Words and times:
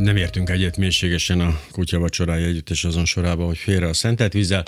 nem 0.00 0.16
értünk 0.16 0.50
egyet 0.50 0.76
mélységesen 0.76 1.40
a 1.40 1.60
kutya 1.70 1.98
vacsorája 1.98 2.46
együtt 2.46 2.70
és 2.70 2.84
azon 2.84 3.04
sorában, 3.04 3.46
hogy 3.46 3.58
félre 3.58 3.88
a 3.88 3.92
szentet 3.92 4.32
vízzel 4.32 4.64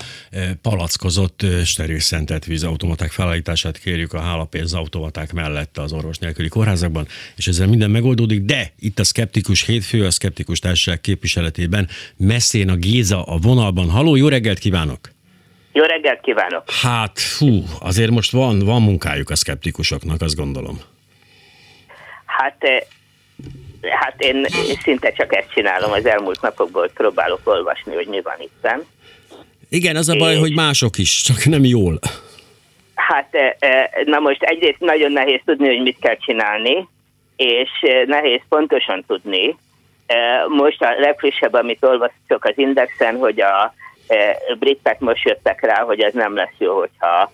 palackozott 0.62 1.46
steril 1.64 2.00
szentet 2.00 2.44
víz 2.44 2.64
automaták 2.64 3.10
felállítását 3.10 3.78
kérjük 3.78 4.12
a 4.12 4.20
hálapénz 4.20 4.74
automaták 4.74 5.32
mellett 5.32 5.78
az 5.78 5.92
orvos 5.92 6.18
nélküli 6.18 6.48
kórházakban, 6.48 7.06
és 7.36 7.46
ezzel 7.46 7.66
minden 7.66 7.90
megoldódik, 7.90 8.42
de 8.42 8.72
itt 8.78 8.98
a 8.98 9.04
szkeptikus 9.04 9.62
hétfő, 9.62 10.04
a 10.04 10.10
szkeptikus 10.10 10.58
társaság 10.58 11.00
képviseletében 11.00 11.88
messzén 12.16 12.68
a 12.68 12.76
Géza 12.76 13.22
a 13.24 13.36
vonalban. 13.36 13.90
Haló, 13.90 14.16
jó 14.16 14.28
reggelt 14.28 14.58
kívánok! 14.58 15.14
Jó 15.72 15.82
reggelt 15.82 16.20
kívánok! 16.20 16.70
Hát, 16.70 17.18
fú, 17.18 17.64
azért 17.80 18.10
most 18.10 18.30
van, 18.30 18.58
van 18.58 18.82
munkájuk 18.82 19.30
a 19.30 19.36
szkeptikusoknak, 19.36 20.22
azt 20.22 20.36
gondolom. 20.36 20.80
Hát 22.26 22.58
Hát 23.90 24.14
én 24.22 24.46
szinte 24.82 25.12
csak 25.12 25.36
ezt 25.36 25.52
csinálom, 25.52 25.92
az 25.92 26.06
elmúlt 26.06 26.40
napokból 26.40 26.90
próbálok 26.94 27.40
olvasni, 27.44 27.94
hogy 27.94 28.06
mi 28.06 28.20
van 28.20 28.40
itt. 28.40 28.68
Igen, 29.68 29.96
az 29.96 30.08
a 30.08 30.16
baj, 30.16 30.32
és... 30.32 30.38
hogy 30.38 30.54
mások 30.54 30.98
is, 30.98 31.22
csak 31.22 31.44
nem 31.44 31.64
jól. 31.64 31.98
Hát, 32.94 33.34
e, 33.34 33.56
e, 33.58 33.90
na 34.04 34.18
most 34.18 34.42
egyrészt 34.42 34.80
nagyon 34.80 35.12
nehéz 35.12 35.40
tudni, 35.44 35.66
hogy 35.66 35.82
mit 35.82 35.98
kell 36.00 36.16
csinálni, 36.16 36.88
és 37.36 37.70
e, 37.80 38.04
nehéz 38.06 38.40
pontosan 38.48 39.04
tudni. 39.06 39.56
Most 40.48 40.82
a 40.82 40.94
legfrissebb, 40.98 41.52
amit 41.52 41.84
olvastok 41.84 42.44
az 42.44 42.52
Indexen, 42.56 43.16
hogy 43.16 43.40
a 43.40 43.74
britek 44.58 44.98
most 44.98 45.24
jöttek 45.24 45.60
rá, 45.60 45.82
hogy 45.82 46.00
ez 46.00 46.12
nem 46.12 46.34
lesz 46.34 46.54
jó, 46.58 46.78
hogyha 46.78 47.32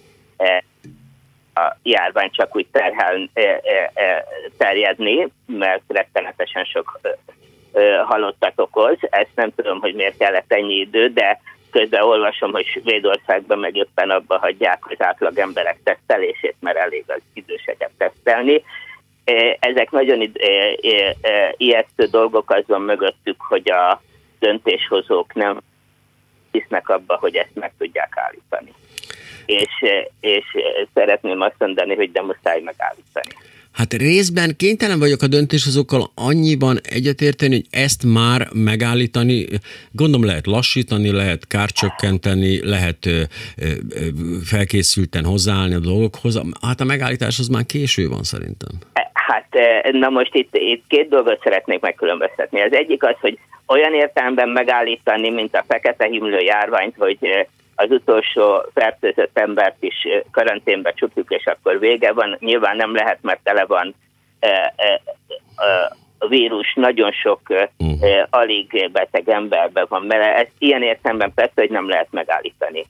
a 1.55 1.77
járvány 1.83 2.30
csak 2.30 2.56
úgy 2.56 2.66
terhel, 2.73 3.29
terjedni, 4.56 5.29
mert 5.47 5.83
rettenetesen 5.87 6.65
sok 6.65 7.01
halottat 8.05 8.52
okoz. 8.56 8.97
Ezt 9.01 9.30
nem 9.34 9.55
tudom, 9.55 9.80
hogy 9.80 9.95
miért 9.95 10.16
kellett 10.16 10.52
ennyi 10.52 10.75
idő, 10.75 11.09
de 11.09 11.41
közben 11.70 12.03
olvasom, 12.03 12.53
hogy 12.53 12.67
Svédországban 12.67 13.59
meg 13.59 13.77
éppen 13.77 14.11
abba 14.11 14.39
hagyják 14.39 14.91
az 14.91 14.97
átlag 14.98 15.39
emberek 15.39 15.78
tesztelését, 15.84 16.56
mert 16.61 16.77
elég 16.77 17.05
az 17.06 17.20
időseket 17.33 17.91
tesztelni. 17.98 18.64
Ezek 19.59 19.91
nagyon 19.91 20.33
ijesztő 21.56 22.05
dolgok 22.05 22.50
azon 22.50 22.81
mögöttük, 22.81 23.41
hogy 23.41 23.70
a 23.70 24.03
döntéshozók 24.39 25.34
nem 25.34 25.61
hisznek 26.50 26.89
abba, 26.89 27.16
hogy 27.16 27.37
ezt 27.37 27.55
meg 27.55 27.72
tudják 27.78 28.12
állítani 28.16 28.72
és, 29.53 30.05
és 30.20 30.45
szeretném 30.95 31.41
azt 31.41 31.56
mondani, 31.58 31.95
hogy 31.95 32.12
de 32.12 32.22
muszáj 32.22 32.61
megállítani. 32.61 33.50
Hát 33.72 33.92
részben 33.92 34.55
kénytelen 34.56 34.98
vagyok 34.98 35.22
a 35.22 35.27
döntéshozókkal 35.27 36.11
annyiban 36.14 36.78
egyetérteni, 36.83 37.55
hogy 37.55 37.67
ezt 37.70 38.05
már 38.05 38.41
megállítani, 38.55 39.47
gondolom 39.92 40.27
lehet 40.27 40.47
lassítani, 40.47 41.11
lehet 41.12 41.47
kárcsökkenteni, 41.47 42.69
lehet 42.69 43.06
ö, 43.06 43.20
ö, 43.56 43.67
felkészülten 44.44 45.25
hozzáállni 45.25 45.75
a 45.75 45.78
dolgokhoz. 45.78 46.41
Hát 46.66 46.81
a 46.81 46.84
megállítás 46.84 47.39
az 47.39 47.48
már 47.48 47.66
késő 47.66 48.09
van 48.09 48.22
szerintem. 48.22 48.70
Hát 49.12 49.48
na 49.92 50.09
most 50.09 50.34
itt, 50.34 50.56
itt 50.56 50.84
két 50.89 51.09
dolgot 51.09 51.41
szeretnék 51.42 51.81
megkülönböztetni. 51.81 52.61
Az 52.61 52.72
egyik 52.72 53.03
az, 53.03 53.16
hogy 53.20 53.39
olyan 53.66 53.94
értelemben 53.94 54.48
megállítani, 54.48 55.31
mint 55.31 55.55
a 55.55 55.64
fekete 55.69 56.06
himlő 56.06 56.39
járványt, 56.39 56.94
hogy 56.98 57.19
az 57.75 57.91
utolsó 57.91 58.65
fertőzött 58.75 59.39
embert 59.39 59.83
is 59.83 60.06
karanténbe 60.31 60.92
csukjuk, 60.92 61.31
és 61.31 61.47
akkor 61.47 61.78
vége 61.78 62.12
van. 62.12 62.37
Nyilván 62.41 62.77
nem 62.77 62.95
lehet, 62.95 63.19
mert 63.23 63.41
tele 63.42 63.65
van 63.67 63.95
a 66.19 66.27
vírus 66.27 66.75
nagyon 66.75 67.12
sok 67.12 67.41
uh-huh. 67.48 68.27
alig 68.31 68.91
beteg 68.93 69.28
emberben 69.28 69.87
van, 69.89 70.03
mert 70.03 70.39
ez 70.39 70.47
ilyen 70.59 70.83
értelemben 70.83 71.34
persze, 71.34 71.53
hogy 71.55 71.70
nem 71.70 71.89
lehet 71.89 72.09
megállítani. 72.11 72.87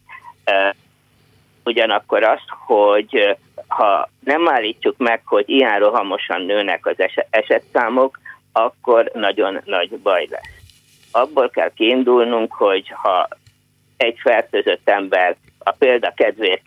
Ugyanakkor 1.64 2.22
azt, 2.22 2.48
hogy 2.66 3.36
ha 3.66 4.08
nem 4.24 4.48
állítjuk 4.48 4.96
meg, 4.96 5.22
hogy 5.24 5.44
ilyen 5.48 5.78
rohamosan 5.78 6.42
nőnek 6.42 6.86
az 6.86 6.96
esetszámok, 7.30 8.20
akkor 8.52 9.10
nagyon 9.14 9.60
nagy 9.64 9.90
baj 9.90 10.26
lesz. 10.30 10.50
Abból 11.10 11.50
kell 11.50 11.70
kiindulnunk, 11.74 12.52
hogy 12.52 12.92
ha 12.94 13.28
egy 14.02 14.18
fertőzött 14.22 14.88
ember 14.88 15.36
a 15.58 15.70
példa 15.70 16.12
kedvéért 16.16 16.62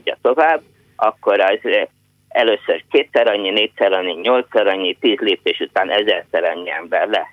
ugye 0.00 0.16
tovább, 0.22 0.62
akkor 0.96 1.40
az 1.40 1.58
először 2.28 2.84
kétszer 2.90 3.26
annyi, 3.26 3.50
négyszer 3.50 3.92
annyi, 3.92 4.12
nyolcszer 4.12 4.66
annyi, 4.66 4.94
tíz 4.94 5.18
lépés 5.18 5.60
után 5.60 5.90
ezerszer 5.90 6.44
annyi 6.44 6.70
ember 6.70 7.08
lesz. 7.08 7.32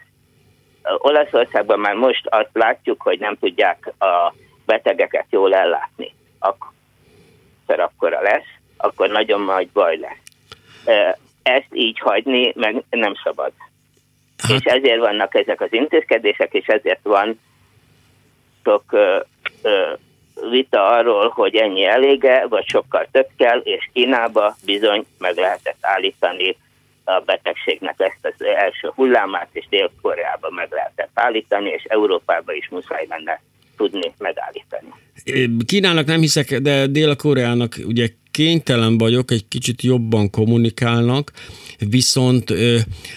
Olaszországban 0.97 1.79
már 1.79 1.95
most 1.95 2.27
azt 2.27 2.49
látjuk, 2.53 3.01
hogy 3.01 3.19
nem 3.19 3.35
tudják 3.35 3.93
a 3.99 4.33
betegeket 4.65 5.25
jól 5.29 5.55
ellátni. 5.55 6.13
Akkor 6.39 6.69
akkora 7.79 8.21
lesz, 8.21 8.47
akkor 8.77 9.09
nagyon 9.09 9.41
nagy 9.41 9.69
baj 9.69 9.97
lesz. 9.97 10.19
Ezt 11.43 11.69
így 11.71 11.99
hagyni 11.99 12.53
meg 12.55 12.83
nem 12.89 13.13
szabad. 13.23 13.51
Hát... 14.37 14.51
És 14.51 14.63
ezért 14.63 14.99
vannak 14.99 15.35
ezek 15.35 15.61
az 15.61 15.73
intézkedések, 15.73 16.53
és 16.53 16.65
ezért 16.65 17.03
van 17.03 17.39
sok 18.63 18.83
vita 20.49 20.87
arról, 20.87 21.29
hogy 21.29 21.55
ennyi 21.55 21.85
elége, 21.85 22.45
vagy 22.47 22.67
sokkal 22.67 23.07
több 23.11 23.27
kell, 23.37 23.59
és 23.59 23.89
Kínába 23.93 24.55
bizony 24.65 25.05
meg 25.17 25.35
lehetett 25.35 25.77
állítani 25.81 26.57
a 27.03 27.19
betegségnek 27.25 27.95
ezt 27.97 28.19
az 28.37 28.45
első 28.45 28.91
hullámát, 28.95 29.49
és 29.51 29.65
Dél-Koreába 29.69 30.49
meg 30.49 30.67
lehetett 30.71 31.11
állítani, 31.13 31.69
és 31.69 31.83
Európába 31.83 32.53
is 32.53 32.69
muszáj 32.69 33.05
lenne 33.09 33.41
tudni 33.77 34.13
megállítani. 34.17 34.93
Kínának 35.65 36.05
nem 36.05 36.19
hiszek, 36.19 36.57
de 36.57 36.87
Dél-Koreának 36.87 37.75
ugye 37.85 38.07
kénytelen 38.31 38.97
vagyok, 38.97 39.31
egy 39.31 39.47
kicsit 39.47 39.81
jobban 39.81 40.29
kommunikálnak, 40.29 41.31
viszont 41.89 42.53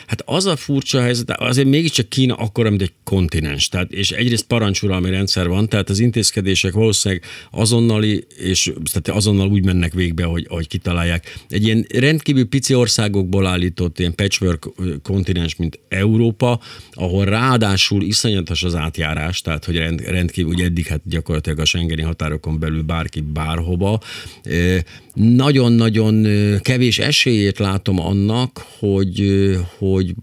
hát 0.07 0.23
az 0.25 0.47
a 0.47 0.57
furcsa 0.57 1.01
helyzet, 1.01 1.31
azért 1.31 1.69
mégiscsak 1.69 2.09
Kína 2.09 2.35
akkora, 2.35 2.69
mint 2.69 2.83
egy 2.83 2.93
kontinens, 3.05 3.69
tehát, 3.69 3.93
és 3.93 4.11
egyrészt 4.11 4.45
parancsuralmi 4.45 5.11
rendszer 5.11 5.49
van, 5.49 5.69
tehát 5.69 5.91
az 5.91 5.99
intézkedések 5.99 6.73
valószínűleg 6.73 7.25
azonnali, 7.51 8.27
és 8.37 8.73
tehát 8.93 9.19
azonnal 9.19 9.49
úgy 9.49 9.65
mennek 9.65 9.93
végbe, 9.93 10.25
hogy, 10.25 10.47
hogy 10.49 10.69
kitalálják. 10.69 11.39
Egy 11.49 11.65
ilyen 11.65 11.87
rendkívül 11.95 12.49
pici 12.49 12.75
országokból 12.75 13.47
állított 13.47 13.99
ilyen 13.99 14.15
patchwork 14.15 14.69
kontinens, 15.03 15.57
mint 15.57 15.79
Európa, 15.89 16.61
ahol 16.93 17.25
ráadásul 17.25 18.03
iszonyatos 18.03 18.63
az 18.63 18.75
átjárás, 18.75 19.41
tehát 19.41 19.65
hogy 19.65 19.77
rend, 19.77 20.01
rendkívül, 20.01 20.53
ugye 20.53 20.65
eddig 20.65 20.87
hát 20.87 21.01
gyakorlatilag 21.05 21.59
a 21.59 21.65
Schengeni 21.65 22.03
határokon 22.03 22.59
belül 22.59 22.83
bárki 22.83 23.21
bárhova, 23.21 24.01
nagyon-nagyon 25.15 26.27
kevés 26.61 26.99
esélyét 26.99 27.59
látom 27.59 28.01
annak, 28.01 28.67
hogy, 28.79 29.31
hogy 29.79 30.15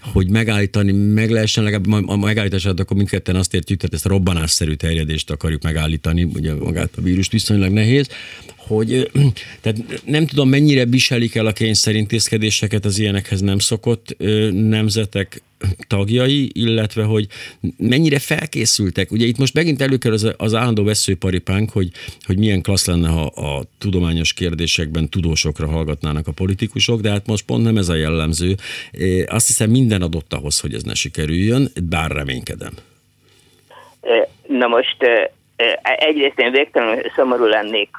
hogy 0.00 0.28
megállítani, 0.28 0.92
meg 0.92 1.30
lehessen 1.30 1.64
legalább 1.64 2.08
a 2.08 2.16
megállítását, 2.16 2.80
akkor 2.80 2.96
mindketten 2.96 3.36
azt 3.36 3.54
értjük, 3.54 3.78
tehát 3.78 3.94
ezt 3.94 4.06
a 4.06 4.08
robbanásszerű 4.08 4.74
terjedést 4.74 5.30
akarjuk 5.30 5.62
megállítani, 5.62 6.24
ugye 6.24 6.54
magát 6.54 6.90
a 6.96 7.02
vírust 7.02 7.32
viszonylag 7.32 7.72
nehéz, 7.72 8.08
hogy 8.56 9.10
tehát 9.60 10.02
nem 10.04 10.26
tudom, 10.26 10.48
mennyire 10.48 10.84
viselik 10.84 11.34
el 11.34 11.46
a 11.46 11.52
kényszerintézkedéseket 11.52 12.84
az 12.84 12.98
ilyenekhez 12.98 13.40
nem 13.40 13.58
szokott 13.58 14.16
nemzetek 14.52 15.42
tagjai, 15.88 16.50
illetve 16.52 17.02
hogy 17.02 17.26
mennyire 17.76 18.18
felkészültek. 18.18 19.10
Ugye 19.10 19.26
itt 19.26 19.38
most 19.38 19.54
megint 19.54 19.82
előkerül 19.82 20.16
az, 20.16 20.34
az 20.36 20.54
állandó 20.54 20.84
veszőparipánk, 20.84 21.70
hogy, 21.70 21.90
hogy 22.26 22.38
milyen 22.38 22.62
klassz 22.62 22.86
lenne, 22.86 23.08
ha 23.08 23.26
a 23.26 23.62
tudományos 23.78 24.32
kérdésekben 24.32 25.08
tudósokra 25.08 25.68
hallgatnának 25.68 26.26
a 26.26 26.32
politikusok, 26.32 27.00
de 27.00 27.10
hát 27.10 27.26
most 27.26 27.44
pont 27.44 27.64
nem 27.64 27.76
ez 27.76 27.88
a 27.88 27.94
jellemző. 27.94 28.54
Azt 29.26 29.46
hiszem 29.46 29.70
minden 29.70 30.02
adott 30.02 30.32
ahhoz, 30.32 30.60
hogy 30.60 30.74
ez 30.74 30.82
ne 30.82 30.94
sikerüljön, 30.94 31.68
bár 31.88 32.10
reménykedem. 32.10 32.72
Na 34.46 34.66
most 34.66 34.96
egyrészt 35.82 36.38
én 36.38 36.50
végtelenül 36.50 37.02
szomorú 37.16 37.44
lennék 37.44 37.90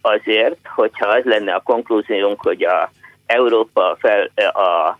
azért, 0.00 0.56
hogyha 0.74 1.06
az 1.06 1.24
lenne 1.24 1.54
a 1.54 1.60
konklúziónk, 1.60 2.40
hogy 2.40 2.64
a 2.64 2.90
Európa 3.26 3.96
fel, 4.00 4.30
a 4.36 4.98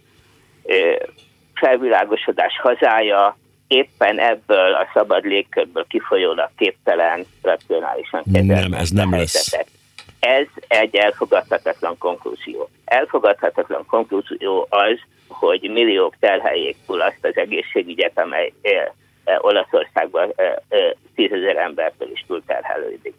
felvilágosodás 1.54 2.58
hazája 2.60 3.36
éppen 3.66 4.18
ebből 4.20 4.74
a 4.74 4.88
szabad 4.94 5.24
légkörből 5.24 5.86
kifolyólag 5.88 6.50
képtelen 6.56 7.26
racionálisan 7.42 8.22
kezelni. 8.32 8.68
Nem, 8.68 8.72
ez 8.72 8.90
nem 8.90 9.10
lesz. 9.10 9.56
Ez 10.20 10.46
egy 10.68 10.96
elfogadhatatlan 10.96 11.98
konklúzió. 11.98 12.68
Elfogadhatatlan 12.84 13.86
konklúzió 13.86 14.66
az, 14.70 14.98
hogy 15.28 15.70
milliók 15.70 16.16
terheljék 16.20 16.76
túl 16.86 17.00
azt 17.00 17.18
az 17.22 17.36
egészségügyet, 17.36 18.18
amely 18.18 18.52
Olaszországban 19.38 20.34
tízezer 21.14 21.56
embertől 21.56 22.10
is 22.10 22.24
túl 22.26 22.42
terhelődik. 22.46 23.14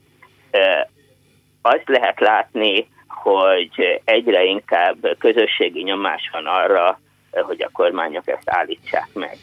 Azt 1.62 1.88
lehet 1.88 2.20
látni, 2.20 2.90
hogy 3.08 4.02
egyre 4.04 4.44
inkább 4.44 5.18
közösségi 5.20 5.82
nyomás 5.82 6.30
van 6.32 6.46
arra, 6.46 7.00
hogy 7.32 7.62
a 7.62 7.70
kormányok 7.74 8.28
ezt 8.28 8.50
állítsák 8.50 9.10
meg. 9.14 9.38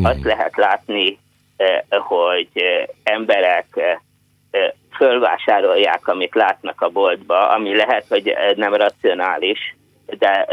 Mm. 0.00 0.04
Azt 0.04 0.24
lehet 0.24 0.56
látni, 0.56 1.18
hogy 1.90 2.48
emberek 3.02 3.66
fölvásárolják, 4.96 6.08
amit 6.08 6.34
látnak 6.34 6.80
a 6.80 6.88
boltba, 6.88 7.48
ami 7.48 7.76
lehet, 7.76 8.04
hogy 8.08 8.36
nem 8.56 8.74
racionális, 8.74 9.76
de, 10.18 10.46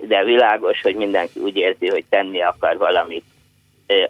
de 0.00 0.24
világos, 0.24 0.80
hogy 0.80 0.94
mindenki 0.94 1.40
úgy 1.40 1.56
érzi, 1.56 1.88
hogy 1.88 2.04
tenni 2.08 2.42
akar 2.42 2.76
valamit 2.76 3.24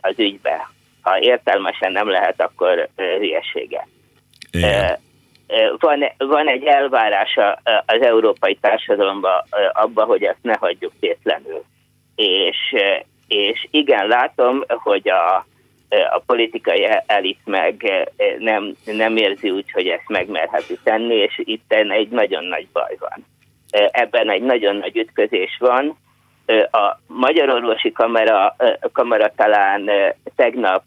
az 0.00 0.18
ügybe. 0.18 0.70
Ha 1.00 1.18
értelmesen 1.18 1.92
nem 1.92 2.08
lehet, 2.08 2.40
akkor 2.40 2.88
hülyesége. 2.96 3.86
Van, 5.78 6.04
van 6.18 6.48
egy 6.48 6.64
elvárás 6.64 7.38
az 7.86 8.02
európai 8.02 8.54
társadalomban 8.54 9.44
abba, 9.72 10.04
hogy 10.04 10.22
ezt 10.22 10.42
ne 10.42 10.56
hagyjuk 10.56 10.92
tétlenül. 11.00 11.64
És, 12.14 12.74
és 13.28 13.66
igen, 13.70 14.06
látom, 14.06 14.64
hogy 14.68 15.08
a, 15.08 15.46
a 15.88 16.22
politikai 16.26 16.86
elit 17.06 17.40
meg 17.44 17.90
nem, 18.38 18.74
nem 18.84 19.16
érzi 19.16 19.50
úgy, 19.50 19.70
hogy 19.70 19.86
ezt 19.86 20.08
megmerheti 20.08 20.78
tenni, 20.82 21.14
és 21.14 21.40
itt 21.44 21.72
egy 21.72 22.08
nagyon 22.08 22.44
nagy 22.44 22.66
baj 22.72 22.96
van. 22.98 23.26
Ebben 23.90 24.30
egy 24.30 24.42
nagyon 24.42 24.76
nagy 24.76 24.96
ütközés 24.96 25.56
van. 25.58 25.96
A 26.70 26.98
Magyar 27.06 27.48
Orvosi 27.48 27.92
Kamera, 27.92 28.56
kamera 28.92 29.32
talán 29.36 29.90
tegnap 30.36 30.84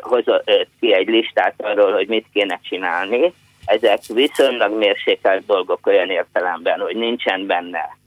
hozott 0.00 0.50
ki 0.80 0.94
egy 0.94 1.08
listát 1.08 1.54
arról, 1.56 1.92
hogy 1.92 2.08
mit 2.08 2.26
kéne 2.32 2.60
csinálni. 2.62 3.32
Ezek 3.64 3.98
viszonylag 4.06 4.76
mérsékelt 4.78 5.46
dolgok 5.46 5.86
olyan 5.86 6.10
értelemben, 6.10 6.80
hogy 6.80 6.96
nincsen 6.96 7.46
benne 7.46 8.00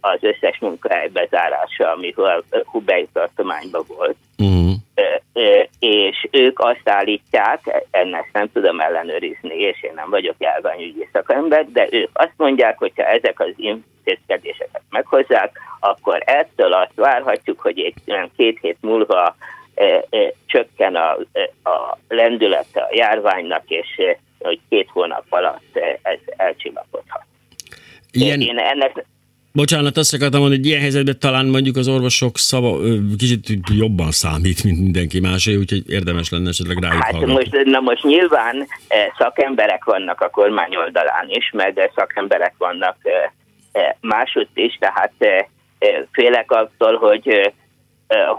az 0.00 0.18
összes 0.20 0.58
munkahely 0.58 1.08
bezárása, 1.08 1.92
ami 1.92 2.14
a 2.16 2.44
Hubei 2.64 3.08
tartományban 3.12 3.84
volt. 3.86 4.16
Uh-huh. 4.38 4.72
És 5.78 6.28
ők 6.30 6.58
azt 6.58 6.88
állítják, 6.88 7.86
ennek 7.90 8.28
nem 8.32 8.52
tudom 8.52 8.80
ellenőrizni, 8.80 9.54
és 9.54 9.82
én 9.82 9.92
nem 9.94 10.10
vagyok 10.10 10.34
járványügyi 10.38 11.08
szakember, 11.12 11.66
de 11.72 11.88
ők 11.90 12.10
azt 12.12 12.34
mondják, 12.36 12.78
hogyha 12.78 13.04
ezek 13.04 13.40
az 13.40 13.52
intézkedéseket 13.56 14.82
meghozzák, 14.90 15.58
akkor 15.80 16.22
ettől 16.24 16.72
azt 16.72 16.94
várhatjuk, 16.94 17.60
hogy 17.60 17.80
egy 17.80 18.28
két 18.36 18.58
hét 18.60 18.78
múlva 18.80 19.36
csökken 20.46 20.94
a, 20.94 21.10
a 21.70 21.98
lendülete 22.08 22.80
a 22.80 22.88
járványnak, 22.90 23.62
és 23.66 24.00
hogy 24.38 24.60
két 24.68 24.88
hónap 24.92 25.24
alatt 25.28 25.78
ez 26.02 26.18
elcsillapodhat. 26.36 27.24
Ilyen... 28.10 28.40
Én 28.40 28.58
ennek 28.58 29.04
Bocsánat, 29.56 29.96
azt 29.96 30.14
akartam 30.14 30.40
mondani, 30.40 30.60
hogy 30.60 30.70
ilyen 30.70 30.80
helyzetben 30.80 31.18
talán 31.18 31.46
mondjuk 31.46 31.76
az 31.76 31.88
orvosok 31.88 32.38
szava 32.38 32.78
kicsit 33.18 33.46
jobban 33.76 34.10
számít, 34.10 34.64
mint 34.64 34.80
mindenki 34.80 35.20
másé, 35.20 35.54
úgyhogy 35.54 35.90
érdemes 35.90 36.30
lenne 36.30 36.48
esetleg 36.48 36.78
rájuk 36.78 37.02
Hát 37.02 37.26
most, 37.26 37.64
na 37.64 37.80
most 37.80 38.02
nyilván 38.02 38.66
szakemberek 39.18 39.84
vannak 39.84 40.20
a 40.20 40.30
kormány 40.30 40.76
oldalán 40.76 41.26
is, 41.28 41.50
meg 41.52 41.90
szakemberek 41.94 42.54
vannak 42.58 42.96
másutt 44.00 44.50
is, 44.54 44.76
tehát 44.80 45.12
félek 46.12 46.50
attól, 46.50 46.96
hogy, 46.96 47.52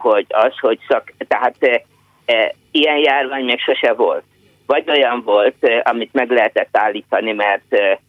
hogy 0.01 0.25
az, 0.29 0.53
hogy 0.59 0.79
szak, 0.87 1.13
tehát 1.27 1.55
ilyen 2.71 2.97
járvány 2.97 3.45
még 3.45 3.59
sose 3.59 3.93
volt. 3.93 4.23
Vagy 4.65 4.89
olyan 4.89 5.21
volt, 5.21 5.81
amit 5.83 6.13
meg 6.13 6.31
lehetett 6.31 6.77
állítani, 6.77 7.31
mert 7.31 7.99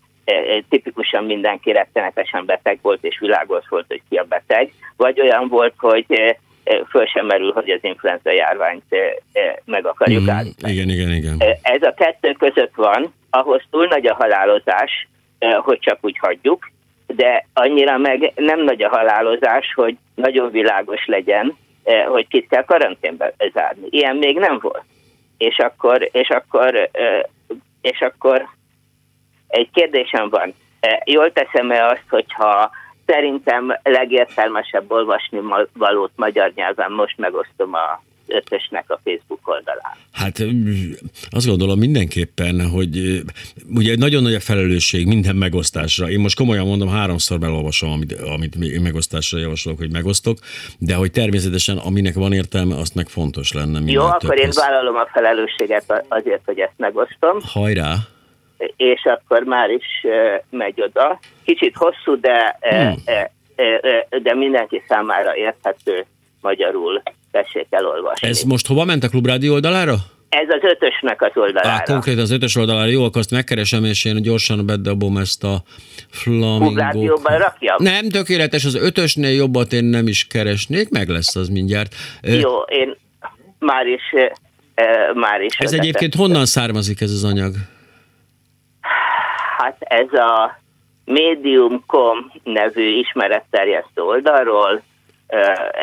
tipikusan 0.69 1.25
mindenki 1.25 1.73
rettenetesen 1.73 2.45
beteg 2.45 2.79
volt, 2.83 3.05
és 3.05 3.19
világos 3.19 3.69
volt, 3.69 3.85
hogy 3.89 4.03
ki 4.09 4.17
a 4.17 4.25
beteg, 4.25 4.73
vagy 4.97 5.21
olyan 5.21 5.49
volt, 5.49 5.75
hogy 5.77 6.37
föl 6.89 7.07
sem 7.07 7.27
merül, 7.27 7.53
hogy 7.53 7.71
az 7.71 7.79
influenza 7.83 8.31
járványt 8.31 8.85
meg 9.65 9.87
akarjuk 9.87 10.23
mm, 10.23 10.29
állítani. 10.29 10.73
Igen, 10.73 10.89
igen, 10.89 11.11
igen. 11.11 11.43
Ez 11.63 11.83
a 11.83 11.95
kettő 11.95 12.33
között 12.33 12.75
van, 12.75 13.15
ahhoz 13.31 13.63
túl 13.71 13.87
nagy 13.87 14.07
a 14.07 14.15
halálozás, 14.15 15.09
hogy 15.59 15.79
csak 15.79 15.99
úgy 16.01 16.19
hagyjuk, 16.19 16.71
de 17.07 17.47
annyira 17.53 17.99
meg 17.99 18.33
nem 18.35 18.61
nagy 18.65 18.83
a 18.83 18.89
halálozás, 18.89 19.73
hogy 19.75 19.97
nagyon 20.15 20.51
világos 20.51 21.07
legyen, 21.07 21.57
hogy 22.09 22.29
kit 22.29 22.49
kell 22.49 22.65
karanténbe 22.65 23.35
zárni. 23.53 23.87
Ilyen 23.91 24.17
még 24.17 24.39
nem 24.39 24.59
volt. 24.63 24.85
És 25.39 25.59
akkor, 25.59 26.09
és 26.13 26.29
akkor, 26.29 26.91
és 27.81 28.01
akkor 28.01 28.49
egy 29.49 29.71
kérdésem 29.73 30.29
van. 30.29 30.55
E, 30.81 31.03
jól 31.05 31.33
teszem-e 31.33 31.87
azt, 31.87 32.05
hogyha 32.09 32.71
szerintem 33.07 33.79
legértelmesebb 33.83 34.91
olvasni 34.91 35.41
valót 35.73 36.13
magyar 36.17 36.53
nyelven 36.55 36.93
most 36.93 37.19
megosztom 37.19 37.75
a 37.75 38.03
ötösnek 38.27 38.85
a 38.91 39.01
Facebook 39.05 39.41
oldalán. 39.49 39.97
Hát 40.13 40.39
azt 41.31 41.47
gondolom 41.47 41.79
mindenképpen, 41.79 42.69
hogy 42.69 43.23
ugye 43.75 43.97
nagyon 43.97 44.23
nagy 44.23 44.35
a 44.35 44.41
felelősség 44.41 45.07
minden 45.07 45.37
megosztásra. 45.37 46.11
Én 46.11 46.21
most 46.21 46.37
komolyan 46.37 46.67
mondom, 46.67 46.89
háromszor 46.89 47.39
belolvasom, 47.39 47.91
amit, 47.91 48.13
amit 48.13 48.55
én 48.55 48.81
megosztásra 48.81 49.39
javaslok, 49.39 49.79
hogy 49.79 49.93
megosztok, 49.93 50.39
de 50.79 50.95
hogy 50.95 51.11
természetesen 51.11 51.77
aminek 51.77 52.15
van 52.15 52.33
értelme, 52.33 52.77
azt 52.77 52.95
meg 52.95 53.09
fontos 53.09 53.53
lenne. 53.53 53.81
Jó, 53.85 54.03
akkor 54.03 54.39
én 54.39 54.51
vállalom 54.55 54.97
a 54.97 55.09
felelősséget 55.13 56.05
azért, 56.09 56.43
hogy 56.45 56.59
ezt 56.59 56.75
megosztom. 56.77 57.39
Hajrá! 57.43 57.95
És 58.77 59.05
akkor 59.05 59.43
már 59.43 59.71
is 59.71 60.07
megy 60.51 60.81
oda. 60.81 61.19
Kicsit 61.45 61.77
hosszú, 61.77 62.21
de, 62.21 62.59
hmm. 62.61 62.95
de 64.23 64.35
mindenki 64.35 64.83
számára 64.89 65.37
érthető 65.37 66.07
magyarul 66.41 67.03
tessék 67.31 67.67
elolvasni. 67.71 68.29
Ez 68.29 68.43
most 68.43 68.67
hova 68.67 68.85
ment 68.85 69.05
a 69.05 69.09
Klubrádió 69.09 69.53
oldalára? 69.53 69.95
Ez 70.29 70.49
az 70.49 70.63
ötösnek 70.63 71.23
az 71.23 71.31
oldalára. 71.35 71.69
Á, 71.69 71.83
konkrét 71.83 72.19
az 72.19 72.31
ötös 72.31 72.57
oldalára. 72.57 72.89
Jó, 72.91 73.05
akkor 73.05 73.19
azt 73.19 73.31
megkeresem, 73.31 73.85
és 73.85 74.05
én 74.05 74.23
gyorsan 74.23 74.67
bedobom 74.67 75.17
ezt 75.17 75.45
a 75.45 75.63
flamingo. 76.11 77.17
rakjam? 77.25 77.77
Nem, 77.79 78.09
tökéletes. 78.09 78.65
Az 78.65 78.75
ötösnél 78.75 79.35
jobbat 79.35 79.73
én 79.73 79.85
nem 79.85 80.07
is 80.07 80.27
keresnék, 80.27 80.89
meg 80.89 81.09
lesz 81.09 81.37
az 81.37 81.49
mindjárt. 81.49 81.95
Jó, 82.23 82.61
én 82.61 82.97
már 83.59 83.87
is 83.87 84.03
már 85.15 85.41
is. 85.41 85.57
Ez 85.59 85.73
egyébként 85.73 86.15
honnan 86.15 86.47
származik 86.47 87.01
ez 87.01 87.11
az 87.11 87.25
anyag? 87.25 87.55
Hát 89.67 89.77
ez 89.81 90.13
a 90.13 90.59
Medium.com 91.05 92.33
nevű 92.43 92.99
ismeretterjesztő 92.99 94.03
oldalról 94.03 94.83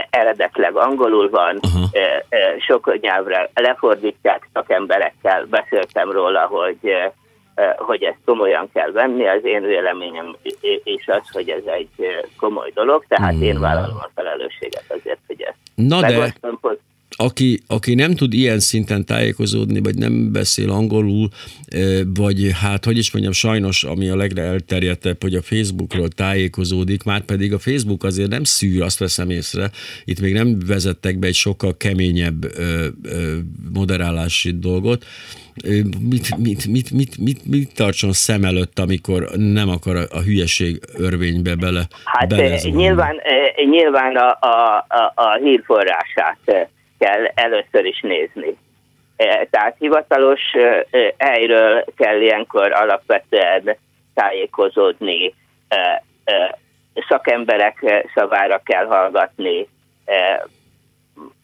eredetleg 0.10 0.76
angolul 0.76 1.30
van, 1.30 1.56
uh-huh. 1.56 1.82
uh, 1.82 1.90
uh, 2.30 2.62
sok 2.68 3.00
nyelvre 3.02 3.50
lefordítják, 3.54 4.50
szakemberekkel 4.54 5.46
beszéltem 5.46 6.12
róla, 6.12 6.46
hogy 6.46 6.96
hogy 7.78 8.04
ezt 8.04 8.18
komolyan 8.26 8.70
kell 8.74 8.92
venni, 8.92 9.28
az 9.28 9.46
én 9.46 9.62
véleményem 9.62 10.36
és 10.84 11.08
az, 11.08 11.30
hogy 11.32 11.50
ez 11.50 11.64
egy 11.66 11.90
komoly 12.38 12.72
dolog, 12.74 13.06
tehát 13.08 13.34
én 13.34 13.60
vállalom 13.60 13.98
a 13.98 14.10
felelősséget 14.16 14.86
azért, 14.88 15.20
hogy 15.28 15.42
ezt 15.42 15.58
Na 15.76 16.00
de, 16.00 16.34
aki, 17.16 17.60
aki 17.68 17.96
nem 17.96 18.16
tud 18.16 18.34
ilyen 18.34 18.60
szinten 18.60 19.06
tájékozódni, 19.06 19.80
vagy 19.80 19.98
nem 19.98 20.32
beszél 20.32 20.70
angolul, 20.70 21.30
vagy 22.14 22.52
hát, 22.62 22.86
hogy 22.86 22.98
is 22.98 23.12
mondjam, 23.12 23.34
sajnos, 23.34 23.84
ami 23.84 24.10
a 24.10 24.16
legre 24.16 24.42
elterjedtebb, 24.42 25.22
hogy 25.22 25.36
a 25.36 25.42
Facebookról 25.42 26.08
tájékozódik, 26.08 27.04
már 27.04 27.22
pedig 27.22 27.54
a 27.54 27.60
Facebook 27.60 28.04
azért 28.04 28.30
nem 28.30 28.44
szűr, 28.44 28.82
azt 28.82 29.00
veszem 29.00 29.30
észre, 29.30 29.70
itt 30.06 30.20
még 30.20 30.34
nem 30.34 30.58
vezettek 30.68 31.20
be 31.20 31.28
egy 31.28 31.34
sokkal 31.34 31.78
keményebb 31.78 32.46
moderálási 33.74 34.60
dolgot, 34.60 35.06
mit, 36.10 36.38
mit, 36.38 36.68
mit, 36.68 36.92
mit, 36.92 37.18
mit, 37.18 37.46
mit 37.46 37.76
tartson 37.76 38.12
szem 38.12 38.44
előtt, 38.44 38.80
amikor 38.80 39.30
nem 39.36 39.70
akar 39.70 39.96
a, 39.96 40.04
a 40.10 40.22
hülyeség 40.22 40.80
örvénybe 40.98 41.56
bele 41.56 41.88
Hát 42.04 42.36
nyilván, 42.64 43.16
nyilván 43.70 44.16
a, 44.16 44.38
a, 44.40 44.86
a, 44.88 45.14
a 45.16 45.40
hírforrását 45.44 46.70
kell 47.04 47.26
először 47.34 47.86
is 47.86 48.02
nézni. 48.02 48.58
E, 49.16 49.48
tehát 49.50 49.76
hivatalos 49.80 50.42
e, 50.54 50.86
e, 50.92 51.14
helyről 51.18 51.86
kell 51.98 52.22
ilyenkor 52.22 52.74
alapvetően 52.74 53.76
tájékozódni, 54.14 55.34
szakemberek 57.08 58.06
szavára 58.14 58.62
kell 58.64 58.86
hallgatni, 58.86 59.68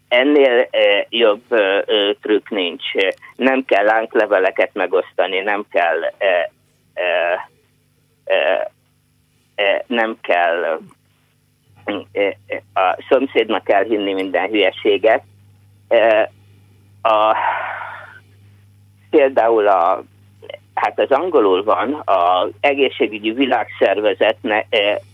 ennél 0.08 0.70
jobb 1.10 1.44
trükk 2.22 2.50
nincs. 2.50 2.84
Nem 3.36 3.66
kell 3.66 3.86
lánkleveleket 3.86 4.70
megosztani, 4.74 5.40
nem 5.40 5.66
kell 5.72 6.14
nem 9.88 10.18
kell 10.22 10.80
a 12.74 13.04
szomszédnak 13.10 13.64
kell 13.64 13.84
hinni 13.84 14.14
minden 14.14 14.50
hülyeséget, 14.50 15.24
a, 17.02 17.36
például 19.10 19.68
a 19.68 20.04
hát 20.74 21.00
az 21.00 21.12
angolul 21.12 21.64
van, 21.64 22.02
az 22.06 22.50
egészségügyi 22.60 23.32
világszervezetnek 23.32 24.66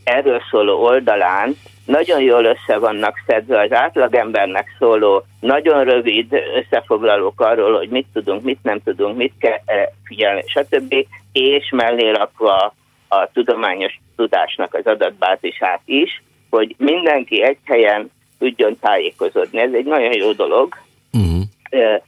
erről 0.04 0.42
szóló 0.50 0.84
oldalán 0.84 1.56
nagyon 1.86 2.22
jól 2.22 2.44
össze 2.44 2.78
vannak 2.78 3.24
szedve 3.28 3.62
az 3.62 3.72
átlagembernek 3.72 4.76
szóló, 4.80 5.24
nagyon 5.40 5.84
rövid 5.84 6.34
összefoglalók 6.56 7.42
arról, 7.42 7.78
hogy 7.78 7.90
mit 7.90 8.08
tudunk, 8.14 8.44
mit 8.44 8.60
nem 8.64 8.82
tudunk, 8.84 9.18
mit 9.18 9.34
kell 9.40 9.60
figyelni, 10.04 10.44
stb. 10.46 11.08
És 11.32 11.70
mellé 11.70 12.10
rakva 12.10 12.74
a 13.08 13.30
tudományos 13.34 14.00
tudásnak 14.16 14.74
az 14.74 14.86
adatbázisát 14.86 15.82
is, 15.86 16.24
hogy 16.50 16.76
mindenki 16.78 17.44
egy 17.44 17.58
helyen 17.66 18.12
tudjon 18.46 18.80
tájékozódni. 18.80 19.60
Ez 19.60 19.74
egy 19.74 19.86
nagyon 19.86 20.14
jó 20.14 20.32
dolog. 20.32 20.78
Uh-huh. 21.14 21.42
E, 21.70 22.02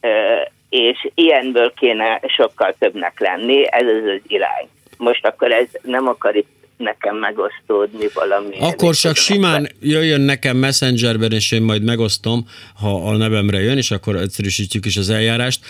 e, 0.00 0.52
és 0.68 1.08
ilyenből 1.14 1.72
kéne 1.74 2.20
sokkal 2.26 2.74
többnek 2.78 3.20
lenni, 3.20 3.72
ez 3.72 3.86
az 3.86 4.04
az 4.14 4.20
irány. 4.26 4.68
Most 4.98 5.26
akkor 5.26 5.52
ez 5.52 5.66
nem 5.82 6.08
akar 6.08 6.36
itt 6.36 6.63
nekem 6.76 7.16
megosztódni 7.16 8.06
valami. 8.14 8.56
Akkor 8.58 8.94
csak 8.94 9.16
simán 9.16 9.68
jöjjön 9.80 10.20
nekem 10.20 10.56
messengerben, 10.56 11.32
és 11.32 11.52
én 11.52 11.62
majd 11.62 11.82
megosztom, 11.82 12.46
ha 12.74 13.08
a 13.08 13.16
nevemre 13.16 13.60
jön, 13.60 13.76
és 13.76 13.90
akkor 13.90 14.16
egyszerűsítjük 14.16 14.86
is 14.86 14.96
az 14.96 15.10
eljárást. 15.10 15.60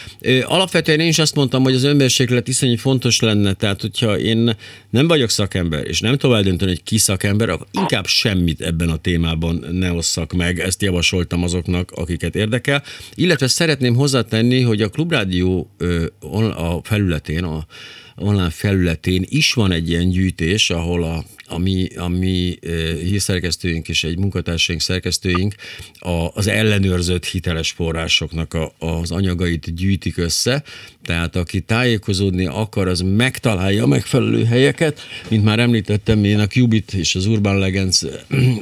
Alapvetően 0.43 1.01
én 1.01 1.09
is 1.09 1.19
azt 1.19 1.35
mondtam, 1.35 1.63
hogy 1.63 1.75
az 1.75 1.85
önmérséklet 1.85 2.49
iszonyú 2.49 2.77
fontos 2.77 3.21
lenne, 3.21 3.53
tehát 3.53 3.81
hogyha 3.81 4.19
én 4.19 4.57
nem 4.91 5.07
vagyok 5.07 5.31
szakember, 5.31 5.87
és 5.87 6.01
nem 6.01 6.17
tovább 6.17 6.43
dönteni, 6.45 6.71
hogy 6.71 6.83
ki 6.83 6.99
szakember, 6.99 7.49
akkor 7.49 7.67
inkább 7.73 8.07
semmit 8.07 8.61
ebben 8.61 8.89
a 8.89 8.97
témában 8.97 9.65
ne 9.71 9.93
osszak 9.93 10.33
meg. 10.33 10.59
Ezt 10.59 10.83
javasoltam 10.83 11.43
azoknak, 11.43 11.91
akiket 11.91 12.37
érdekel. 12.37 12.83
Illetve 13.15 13.47
szeretném 13.47 13.95
hozzátenni, 13.95 14.61
hogy 14.61 14.83
a 14.83 14.89
Klubrádió 14.89 15.71
a 16.57 16.79
felületén, 16.83 17.45
a 17.45 17.67
online 18.17 18.51
felületén 18.51 19.25
is 19.29 19.53
van 19.53 19.73
egy 19.73 19.89
ilyen 19.89 20.09
gyűjtés, 20.09 20.71
ahol 20.71 21.03
a, 21.03 21.25
a 21.47 21.59
mi, 21.59 21.89
a 21.97 22.09
mi 22.09 22.59
hírszerkesztőink 23.03 23.89
és 23.89 24.05
egy 24.05 24.19
munkatársaink 24.19 24.81
szerkesztőink 24.81 25.55
a, 25.99 26.29
az 26.35 26.47
ellenőrzött 26.47 27.25
hiteles 27.25 27.71
forrásoknak 27.71 28.55
a, 28.55 28.73
az 28.79 29.11
anyagait 29.11 29.75
gyűjtik 29.75 30.17
össze, 30.17 30.63
tehát 31.03 31.37
aki 31.37 31.61
tájékozódni 31.61 32.47
akar, 32.47 32.89
az 32.89 33.01
megtalálja 33.01 33.83
a 33.83 33.87
megfelelő 33.87 34.45
helyeket. 34.45 35.01
Mint 35.29 35.45
már 35.45 35.59
említettem, 35.59 36.25
én 36.25 36.39
a 36.39 36.47
Qubit 36.47 36.93
és 36.93 37.15
az 37.15 37.27
Urban 37.27 37.59
Legends 37.59 38.03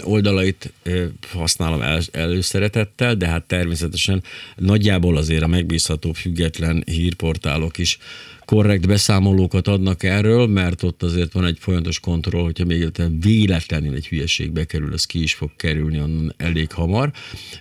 oldalait 0.02 0.72
használom 1.32 1.82
el, 1.82 2.00
előszeretettel, 2.12 3.14
de 3.14 3.26
hát 3.26 3.44
természetesen 3.44 4.22
nagyjából 4.56 5.16
azért 5.16 5.42
a 5.42 5.46
megbízható 5.46 6.12
független 6.12 6.82
hírportálok 6.86 7.78
is 7.78 7.98
korrekt 8.44 8.86
beszámolókat 8.86 9.68
adnak 9.68 10.02
erről, 10.02 10.46
mert 10.46 10.82
ott 10.82 11.02
azért 11.02 11.32
van 11.32 11.44
egy 11.44 11.56
folyamatos 11.60 12.00
kontroll, 12.00 12.42
hogyha 12.42 12.64
még 12.64 12.90
véletlenül 13.20 13.94
egy 13.94 14.06
hülyeség 14.06 14.52
bekerül, 14.52 14.92
az 14.92 15.04
ki 15.04 15.22
is 15.22 15.34
fog 15.34 15.50
kerülni 15.56 16.00
onnan 16.00 16.34
elég 16.36 16.72
hamar. 16.72 17.10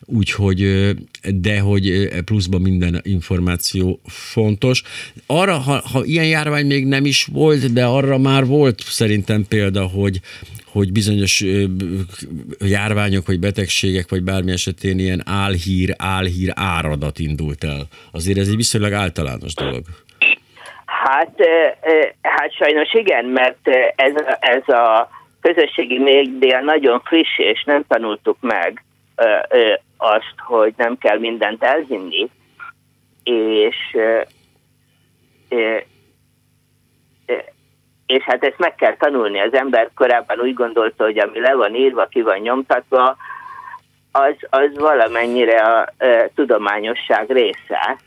Úgyhogy, 0.06 0.92
de 1.36 1.60
hogy 1.60 2.10
pluszban 2.26 2.62
minden 2.62 3.00
információ 3.04 4.00
fontos. 4.06 4.84
Arra, 5.26 5.58
ha, 5.58 5.82
ha 5.86 6.06
ilyen 6.06 6.28
járvány 6.28 6.66
még 6.66 6.86
nem 6.86 7.06
is 7.06 7.24
volt, 7.24 7.74
de 7.74 7.86
arra 7.86 8.18
már 8.18 8.46
volt 8.46 8.84
szerintem 8.86 9.46
példa, 9.48 9.86
hogy, 9.86 10.22
hogy 10.66 10.92
bizonyos 10.92 11.44
járványok, 12.60 13.28
vagy 13.28 13.40
betegségek, 13.40 14.10
vagy 14.10 14.24
bármi 14.24 14.52
esetén 14.52 15.00
ilyen 15.00 15.22
álhír, 15.26 15.94
álhír 15.98 16.52
áradat 16.56 17.20
indult 17.20 17.64
el. 17.64 17.88
Azért 18.12 18.38
ez 18.38 18.48
egy 18.48 18.56
viszonylag 18.56 18.94
általános 18.94 19.54
dolog. 19.54 19.86
Hát, 20.92 21.36
hát 22.22 22.54
sajnos 22.54 22.94
igen, 22.94 23.26
mert 23.26 23.68
ez, 23.96 24.14
ez 24.40 24.68
a 24.68 25.10
közösségi 25.42 26.00
média 26.00 26.60
nagyon 26.60 27.02
friss, 27.04 27.38
és 27.38 27.64
nem 27.64 27.84
tanultuk 27.88 28.38
meg 28.40 28.84
azt, 29.98 30.36
hogy 30.38 30.74
nem 30.78 30.98
kell 30.98 31.18
mindent 31.18 31.64
elhinni, 31.64 32.30
és 33.24 33.76
és 38.06 38.24
hát 38.24 38.44
ezt 38.44 38.58
meg 38.58 38.76
kell 38.76 38.96
tanulni. 38.96 39.40
Az 39.40 39.54
ember 39.54 39.90
korábban 39.96 40.40
úgy 40.40 40.54
gondolta, 40.54 41.04
hogy 41.04 41.20
ami 41.20 41.40
le 41.40 41.56
van 41.56 41.76
írva, 41.76 42.06
ki 42.06 42.22
van 42.22 42.40
nyomtatva, 42.40 43.16
az, 44.12 44.36
az 44.50 44.78
valamennyire 44.78 45.58
a, 45.58 45.80
a 45.80 46.30
tudományosság 46.36 47.32
része. 47.32 47.98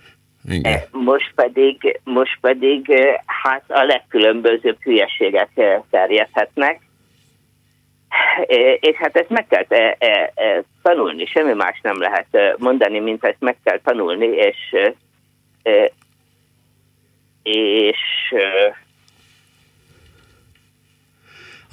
Igen. 0.49 0.73
Eh, 0.73 0.83
most 0.91 1.33
pedig, 1.35 2.01
most 2.05 2.39
pedig 2.41 2.91
eh, 2.91 3.15
hát 3.27 3.65
a 3.69 3.83
legkülönbözőbb 3.85 4.83
hülyeségek 4.83 5.51
eh, 5.55 5.81
terjedhetnek, 5.91 6.83
és 8.81 8.97
hát 8.97 9.17
ezt 9.17 9.29
meg 9.29 9.47
kell 9.47 9.97
tanulni, 10.83 11.27
semmi 11.27 11.53
más 11.53 11.81
nem 11.83 12.01
lehet 12.01 12.57
mondani, 12.59 12.99
mint 13.01 13.25
ezt 13.25 13.41
meg 13.41 13.57
kell 13.65 13.81
tanulni, 13.85 14.27
és 14.27 14.57
és 17.43 17.99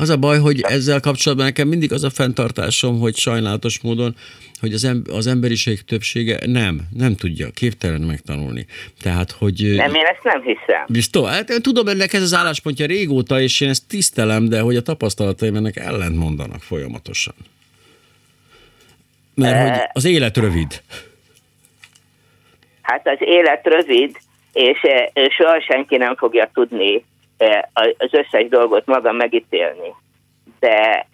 az 0.02 0.10
a 0.10 0.18
baj, 0.18 0.40
hogy 0.40 0.62
ezzel 0.62 1.00
kapcsolatban 1.00 1.46
nekem 1.46 1.68
mindig 1.68 1.94
az 1.94 2.04
a 2.04 2.10
fenntartásom, 2.10 3.00
hogy 3.00 3.16
sajnálatos 3.16 3.82
módon, 3.82 4.16
hogy 4.60 4.74
az, 4.74 4.84
em- 4.84 5.08
az 5.08 5.28
emberiség 5.28 5.82
többsége 5.82 6.40
nem, 6.46 6.82
nem 6.98 7.16
tudja, 7.16 7.50
képtelen 7.50 8.02
megtanulni. 8.02 8.66
Tehát, 9.02 9.32
hogy... 9.32 9.74
Nem, 9.76 9.94
én 9.94 10.06
ezt 10.06 10.24
nem 10.24 10.42
hiszem. 10.42 10.86
Biztos, 10.88 11.30
hát 11.30 11.50
én 11.50 11.62
tudom, 11.62 11.88
ennek 11.88 12.14
ez 12.14 12.22
az 12.22 12.34
álláspontja 12.34 12.86
régóta, 12.86 13.42
és 13.42 13.62
én 13.62 13.70
ezt 13.70 13.88
tisztelem, 13.88 14.50
de 14.50 14.60
hogy 14.60 14.76
a 14.76 14.82
tapasztalataim 14.82 15.56
ennek 15.56 15.76
ellent 15.78 16.16
mondanak 16.16 16.62
folyamatosan. 16.62 17.36
Mert 19.36 19.70
hogy 19.70 19.88
az 19.94 20.06
élet 20.06 20.38
rövid. 20.38 20.82
Hát 22.82 23.08
az 23.08 23.18
élet 23.20 23.68
rövid, 23.68 24.18
és 24.54 24.80
soha 25.38 25.62
senki 25.62 25.98
nem 25.98 26.16
fogja 26.16 26.50
tudni 26.54 27.04
az 27.74 28.10
összes 28.14 28.48
dolgot 28.50 28.86
maga 28.86 29.12
megítélni. 29.12 29.94
De, 30.60 31.08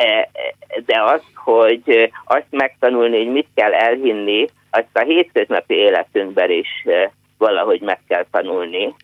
de 0.85 1.01
az, 1.01 1.21
hogy 1.35 2.11
azt 2.25 2.47
megtanulni, 2.49 3.17
hogy 3.17 3.31
mit 3.31 3.47
kell 3.55 3.73
elhinni, 3.73 4.45
azt 4.69 4.87
a 4.93 4.99
hétköznapi 4.99 5.73
életünkben 5.73 6.51
is 6.51 6.85
valahogy 7.37 7.81
meg 7.81 7.99
kell 8.07 8.25
tanulni. 8.31 8.95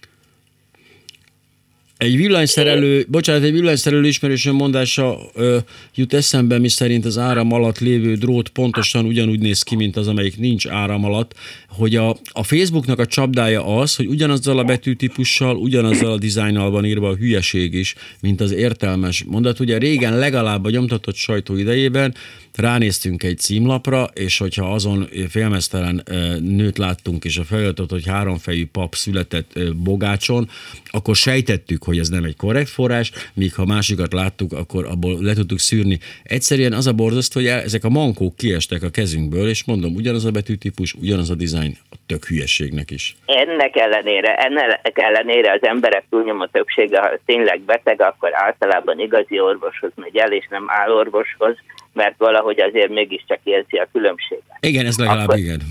Egy 2.04 2.16
villanyszerelő, 2.16 3.06
bocsánat, 3.10 3.44
egy 3.44 3.52
villanyszerelő 3.52 4.08
ismerősöm 4.08 4.56
mondása 4.56 5.20
ö, 5.34 5.58
jut 5.96 6.14
eszembe, 6.14 6.60
mi 6.60 6.70
szerint 6.70 7.06
az 7.06 7.18
áram 7.18 7.52
alatt 7.52 7.80
lévő 7.80 8.16
drót 8.16 8.50
pontosan 8.50 9.06
ugyanúgy 9.06 9.40
néz 9.40 9.62
ki, 9.62 9.76
mint 9.76 9.98
az, 9.98 10.08
amelyik 10.08 10.38
nincs 10.38 10.68
áram 10.68 11.06
alatt, 11.06 11.34
hogy 11.70 11.96
a, 11.96 12.18
a 12.32 12.44
Facebooknak 12.44 13.00
a 13.00 13.06
csapdája 13.06 13.66
az, 13.78 13.96
hogy 13.96 14.06
ugyanazzal 14.06 14.58
a 14.58 14.64
betűtípussal, 14.64 15.56
ugyanazzal 15.56 16.12
a 16.12 16.18
dizájnnal 16.18 16.70
van 16.70 16.86
írva 16.86 17.10
a 17.10 17.16
hülyeség 17.16 17.74
is, 17.74 17.96
mint 18.22 18.42
az 18.42 18.52
értelmes 18.52 19.24
mondat. 19.24 19.60
Ugye 19.60 19.78
régen 19.78 20.18
legalább 20.18 20.66
a 20.66 20.70
nyomtatott 20.70 21.16
sajtó 21.16 21.56
idejében 21.56 22.14
ránéztünk 22.56 23.24
egy 23.24 23.38
címlapra, 23.38 24.10
és 24.14 24.38
hogyha 24.38 24.74
azon 24.74 25.10
félmeztelen 25.30 26.04
nőt 26.42 26.78
láttunk, 26.78 27.26
és 27.26 27.38
a 27.38 27.44
feliratot, 27.44 27.90
hogy 27.90 28.06
háromfejű 28.06 28.66
pap 28.66 28.96
született 28.96 29.60
Bogácson, 29.76 30.50
akkor 30.86 31.16
sejtettük, 31.16 31.84
hogy 31.84 31.93
ez 32.00 32.10
nem 32.10 32.24
egy 32.24 32.36
korrekt 32.36 32.70
forrás, 32.70 33.12
míg 33.34 33.54
ha 33.54 33.66
másikat 33.66 34.14
láttuk, 34.14 34.52
akkor 34.54 34.86
abból 34.86 35.18
le 35.22 35.34
tudtuk 35.34 35.60
szűrni. 35.60 36.00
Egyszerűen 36.24 36.74
az 36.74 36.88
a 36.88 36.94
borzasztó, 36.94 37.40
hogy 37.40 37.50
ezek 37.50 37.84
a 37.84 37.90
mankók 37.90 38.36
kiestek 38.36 38.84
a 38.84 38.90
kezünkből, 38.90 39.48
és 39.50 39.64
mondom, 39.64 39.96
ugyanaz 39.96 40.26
a 40.26 40.32
betűtípus, 40.32 40.94
ugyanaz 40.94 41.30
a 41.30 41.36
dizájn, 41.36 41.78
a 41.92 41.96
tök 42.06 42.26
hülyességnek 42.26 42.92
is. 42.92 43.16
Ennek 43.26 43.76
ellenére, 43.76 44.36
ennek 44.36 44.92
ellenére 44.94 45.52
az 45.52 45.68
emberek 45.68 46.04
túlnyomó 46.10 46.46
többsége, 46.46 47.00
ha 47.00 47.10
tényleg 47.26 47.62
beteg, 47.62 48.02
akkor 48.02 48.30
általában 48.34 49.00
igazi 49.00 49.40
orvoshoz 49.40 49.92
megy 49.96 50.18
el, 50.18 50.32
és 50.32 50.48
nem 50.50 50.66
állorvoshoz, 50.68 51.56
mert 51.94 52.16
valahogy 52.18 52.60
azért 52.60 52.90
mégiscsak 52.90 53.40
érzi 53.44 53.78
a 53.78 53.88
különbséget. 53.92 54.58
Igen, 54.60 54.86
ez 54.86 54.98
legalább 54.98 55.28
Akkor, 55.28 55.38
igen. 55.38 55.62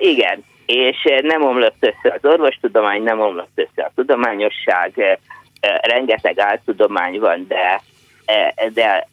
Igen, 0.00 0.44
és 0.66 1.08
nem 1.22 1.42
omlott 1.42 1.76
össze 1.80 2.14
az 2.20 2.30
orvostudomány, 2.30 3.02
nem 3.02 3.20
omlott 3.20 3.52
össze 3.54 3.82
a 3.82 3.92
tudományosság, 3.94 4.98
e, 4.98 5.18
rengeteg 5.82 6.38
áltudomány 6.38 7.18
van, 7.18 7.46
de, 7.48 7.82
de 8.72 9.06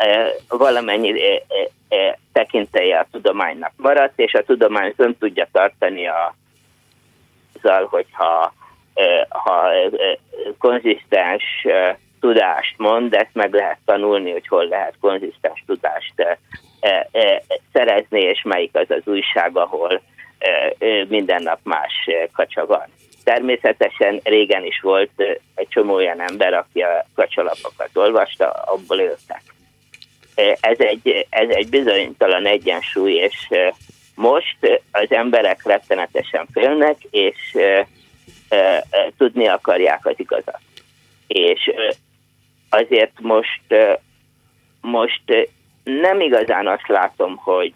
valamennyi 0.47 1.13
tekintélye 2.33 2.99
a 2.99 3.07
tudománynak 3.11 3.71
maradt, 3.75 4.19
és 4.19 4.33
a 4.33 4.43
tudomány 4.43 4.93
ön 4.95 5.17
tudja 5.17 5.47
tartani 5.51 6.07
a, 6.07 6.35
azzal, 7.55 7.85
hogyha 7.85 8.53
ha 9.29 9.69
konzisztens 10.57 11.43
tudást 12.19 12.73
mond, 12.77 13.09
de 13.09 13.17
ezt 13.17 13.33
meg 13.33 13.53
lehet 13.53 13.77
tanulni, 13.85 14.31
hogy 14.31 14.47
hol 14.47 14.67
lehet 14.67 14.93
konzisztens 14.99 15.63
tudást 15.65 16.39
szerezni, 17.73 18.21
és 18.21 18.41
melyik 18.43 18.75
az 18.75 18.89
az 18.89 19.01
újság, 19.05 19.57
ahol 19.57 20.01
minden 21.07 21.43
nap 21.43 21.59
más 21.63 22.09
kacsa 22.33 22.65
van. 22.65 22.85
Természetesen 23.23 24.19
régen 24.23 24.65
is 24.65 24.79
volt 24.81 25.11
egy 25.55 25.67
csomó 25.67 25.93
olyan 25.93 26.21
ember, 26.21 26.53
aki 26.53 26.81
a 26.81 27.05
kacsalapokat 27.15 27.89
olvasta, 27.93 28.49
abból 28.49 28.99
éltek. 28.99 29.41
Ez 30.59 30.79
egy, 30.79 31.27
ez 31.29 31.49
egy 31.49 31.69
bizonytalan 31.69 32.45
egyensúly, 32.45 33.13
és 33.13 33.47
most 34.15 34.81
az 34.91 35.11
emberek 35.11 35.63
rettenetesen 35.63 36.47
félnek, 36.53 36.97
és 37.09 37.57
tudni 39.17 39.47
akarják 39.47 40.05
az 40.05 40.15
igazat. 40.17 40.59
És 41.27 41.71
azért 42.69 43.19
most, 43.19 43.61
most 44.81 45.49
nem 45.83 46.19
igazán 46.19 46.67
azt 46.67 46.87
látom, 46.87 47.35
hogy, 47.35 47.73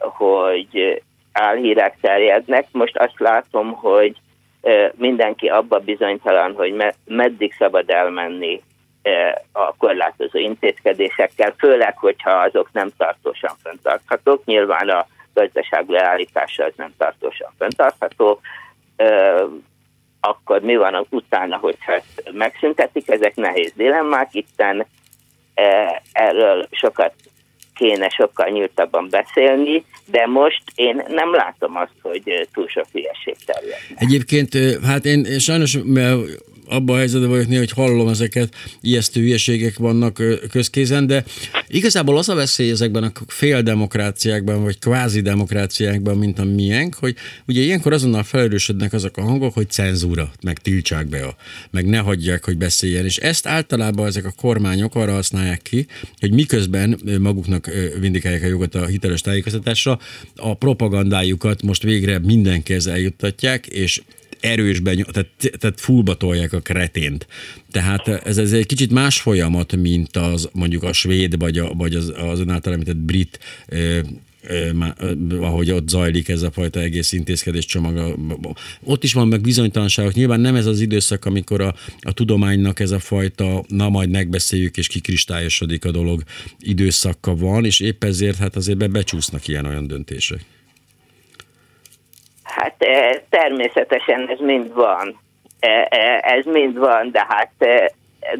hogy 0.00 1.02
álhírek 1.34 1.96
terjednek, 2.00 2.66
most 2.72 2.96
azt 2.96 3.18
látom, 3.20 3.72
hogy 3.72 4.16
mindenki 4.92 5.48
abba 5.48 5.78
bizonytalan, 5.78 6.54
hogy 6.54 6.94
meddig 7.04 7.54
szabad 7.58 7.90
elmenni 7.90 8.62
a 9.52 9.76
korlátozó 9.76 10.38
intézkedésekkel, 10.38 11.54
főleg, 11.58 11.98
hogyha 11.98 12.30
azok 12.30 12.72
nem 12.72 12.88
tartósan 12.96 13.54
fenntarthatók. 13.62 14.44
Nyilván 14.44 14.88
a 14.88 15.06
gazdaság 15.34 15.88
leállítása 15.88 16.64
az 16.64 16.72
nem 16.76 16.92
tartósan 16.98 17.50
fenntartható, 17.58 18.40
akkor 20.20 20.60
mi 20.60 20.76
van 20.76 21.06
utána, 21.10 21.56
hogyha 21.56 21.92
ezt 21.92 22.30
megszüntetik, 22.32 23.10
ezek 23.10 23.34
nehéz 23.34 23.72
dilemmák, 23.72 24.34
itten 24.34 24.86
erről 26.12 26.66
sokat 26.70 27.12
kéne 27.74 28.08
sokkal 28.08 28.48
nyíltabban 28.48 29.08
beszélni, 29.10 29.84
de 30.06 30.26
most 30.26 30.62
én 30.74 31.02
nem 31.08 31.34
látom 31.34 31.76
azt, 31.76 31.94
hogy 32.02 32.48
túl 32.52 32.68
sok 32.68 32.86
hülyeség 32.92 33.36
terjed. 33.46 33.78
Egyébként, 33.96 34.58
hát 34.84 35.04
én, 35.04 35.38
sajnos, 35.38 35.78
abban 36.66 36.94
a 36.94 36.98
helyzetben 36.98 37.30
vagyok 37.30 37.48
néha, 37.48 37.60
hogy 37.60 37.70
hallom 37.70 38.08
ezeket, 38.08 38.54
ijesztő 38.80 39.20
hülyeségek 39.20 39.78
vannak 39.78 40.22
közkézen, 40.50 41.06
de 41.06 41.24
igazából 41.68 42.18
az 42.18 42.28
a 42.28 42.34
veszély 42.34 42.70
ezekben 42.70 43.02
a 43.02 43.12
fél 43.26 43.62
demokráciákban, 43.62 44.62
vagy 44.62 44.78
kvázi 44.78 45.20
demokráciákban, 45.20 46.18
mint 46.18 46.38
a 46.38 46.44
miénk, 46.44 46.94
hogy 46.94 47.16
ugye 47.46 47.60
ilyenkor 47.60 47.92
azonnal 47.92 48.22
felerősödnek 48.22 48.92
azok 48.92 49.16
a 49.16 49.22
hangok, 49.22 49.54
hogy 49.54 49.70
cenzúra, 49.70 50.32
meg 50.42 50.58
tiltsák 50.58 51.06
be, 51.06 51.24
a, 51.24 51.36
meg 51.70 51.86
ne 51.86 51.98
hagyják, 51.98 52.44
hogy 52.44 52.56
beszéljen. 52.56 53.04
És 53.04 53.16
ezt 53.16 53.46
általában 53.46 54.06
ezek 54.06 54.24
a 54.24 54.34
kormányok 54.36 54.94
arra 54.94 55.12
használják 55.12 55.62
ki, 55.62 55.86
hogy 56.20 56.32
miközben 56.32 57.00
maguknak 57.20 57.70
vindikálják 58.00 58.42
a 58.42 58.46
jogot 58.46 58.74
a 58.74 58.86
hiteles 58.86 59.20
tájékoztatásra, 59.20 59.98
a 60.36 60.54
propagandájukat 60.54 61.62
most 61.62 61.82
végre 61.82 62.18
mindenkihez 62.18 62.86
eljuttatják, 62.86 63.66
és 63.66 64.02
erősben, 64.44 65.06
tehát, 65.12 65.28
tehát 65.58 65.80
fullba 65.80 66.14
tolják 66.14 66.52
a 66.52 66.60
kretént. 66.60 67.26
Tehát 67.70 68.08
ez, 68.08 68.38
ez 68.38 68.52
egy 68.52 68.66
kicsit 68.66 68.90
más 68.90 69.20
folyamat, 69.20 69.76
mint 69.76 70.16
az 70.16 70.48
mondjuk 70.52 70.82
a 70.82 70.92
svéd, 70.92 71.38
vagy, 71.38 71.58
a, 71.58 71.72
vagy 71.74 71.94
az, 71.94 72.12
az 72.16 72.40
ön 72.40 72.50
által 72.50 72.72
említett 72.72 72.96
brit 72.96 73.38
ahogy 75.40 75.70
ott 75.70 75.88
zajlik 75.88 76.28
ez 76.28 76.42
a 76.42 76.50
fajta 76.50 76.80
egész 76.80 77.12
intézkedés 77.12 77.64
csomag. 77.64 78.18
Ott 78.82 79.04
is 79.04 79.12
van 79.12 79.28
meg 79.28 79.40
bizonytalanságok. 79.40 80.14
Nyilván 80.14 80.40
nem 80.40 80.54
ez 80.54 80.66
az 80.66 80.80
időszak, 80.80 81.24
amikor 81.24 81.60
a, 81.60 81.74
a 82.00 82.12
tudománynak 82.12 82.80
ez 82.80 82.90
a 82.90 82.98
fajta, 82.98 83.64
na 83.68 83.88
majd 83.88 84.10
megbeszéljük 84.10 84.76
és 84.76 84.86
kikristályosodik 84.86 85.84
a 85.84 85.90
dolog 85.90 86.22
időszaka 86.58 87.36
van, 87.36 87.64
és 87.64 87.80
épp 87.80 88.04
ezért 88.04 88.36
hát 88.36 88.56
azért 88.56 88.78
be 88.78 88.86
becsúsznak 88.86 89.48
ilyen-olyan 89.48 89.86
döntések. 89.86 90.44
Hát 92.64 92.74
eh, 92.78 93.20
természetesen 93.28 94.28
ez 94.28 94.38
mind 94.38 94.72
van. 94.72 95.20
Eh, 95.58 95.84
eh, 95.88 96.18
ez 96.36 96.44
mind 96.44 96.78
van, 96.78 97.10
de 97.10 97.26
hát, 97.28 97.52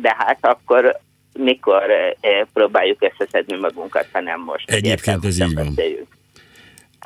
de 0.01 0.15
hát 0.19 0.39
akkor 0.41 1.01
mikor 1.39 1.83
próbáljuk 2.53 3.03
összeszedni 3.03 3.57
magunkat, 3.57 4.09
ha 4.13 4.21
nem 4.21 4.41
most. 4.41 4.71
Egyébként 4.71 5.25
ez 5.25 5.41
így 5.41 5.55
van. 5.55 5.65
Beszéljük. 5.75 6.07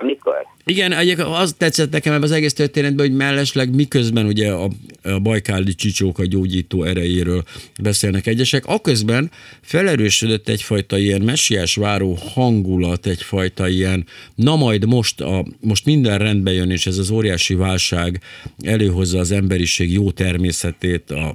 Mikor? 0.02 0.46
Igen, 0.64 0.92
az 1.18 1.54
tetszett 1.58 1.90
nekem 1.90 2.12
ebben 2.12 2.22
az 2.22 2.30
egész 2.30 2.52
történetben, 2.52 3.06
hogy 3.06 3.16
mellesleg 3.16 3.74
miközben 3.74 4.26
ugye 4.26 4.50
a, 4.50 4.68
a 5.02 5.18
bajkáli 5.18 5.74
csicsók 5.74 6.18
a 6.18 6.24
gyógyító 6.24 6.84
erejéről 6.84 7.44
beszélnek 7.82 8.26
egyesek, 8.26 8.66
aközben 8.66 9.30
felerősödött 9.60 10.48
egyfajta 10.48 10.98
ilyen 10.98 11.20
messiás 11.20 11.74
váró 11.74 12.18
hangulat, 12.34 13.06
egyfajta 13.06 13.68
ilyen, 13.68 14.06
na 14.34 14.56
majd 14.56 14.86
most, 14.86 15.20
a, 15.20 15.44
most 15.60 15.84
minden 15.84 16.18
rendbe 16.18 16.52
jön, 16.52 16.70
és 16.70 16.86
ez 16.86 16.98
az 16.98 17.10
óriási 17.10 17.54
válság 17.54 18.20
előhozza 18.60 19.18
az 19.18 19.30
emberiség 19.30 19.92
jó 19.92 20.10
természetét, 20.10 21.10
a 21.10 21.32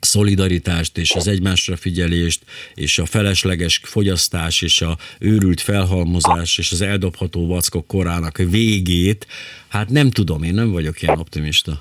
szolidaritást 0.00 0.98
és 0.98 1.14
az 1.14 1.28
egymásra 1.28 1.76
figyelést, 1.76 2.42
és 2.74 2.98
a 2.98 3.06
felesleges 3.06 3.80
fogyasztás, 3.84 4.62
és 4.62 4.80
a 4.80 4.96
őrült 5.20 5.60
felhalmozás, 5.60 6.58
és 6.58 6.72
az 6.72 6.80
eldobható 6.80 7.46
vackok 7.46 7.86
korának 7.86 8.36
végét, 8.36 9.26
hát 9.68 9.88
nem 9.88 10.10
tudom, 10.10 10.42
én 10.42 10.54
nem 10.54 10.72
vagyok 10.72 11.02
ilyen 11.02 11.18
optimista. 11.18 11.72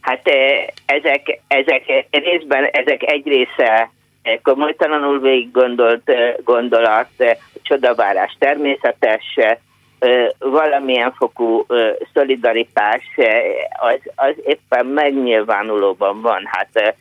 Hát 0.00 0.28
ezek, 0.86 1.40
ezek 1.46 1.82
részben, 2.10 2.64
ezek 2.64 3.02
egy 3.02 3.26
része 3.26 3.90
komolytalanul 4.42 5.20
végig 5.20 5.50
gondolt 5.50 6.10
gondolat, 6.44 7.08
csodavárás 7.62 8.36
természetes, 8.38 9.24
valamilyen 10.38 11.12
fokú 11.12 11.66
szolidaritás 12.14 13.02
az, 13.80 14.00
az 14.14 14.34
éppen 14.44 14.86
megnyilvánulóban 14.86 16.20
van. 16.20 16.42
Hát 16.44 16.94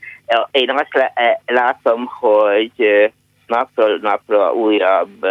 én 0.51 0.69
azt 0.69 1.11
látom, 1.45 2.05
hogy 2.05 3.11
napról 3.47 3.97
napra 4.01 4.53
újabb 4.53 5.25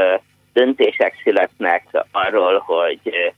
döntések 0.53 1.15
születnek 1.23 1.85
arról, 2.13 2.59
hogy 2.59 3.35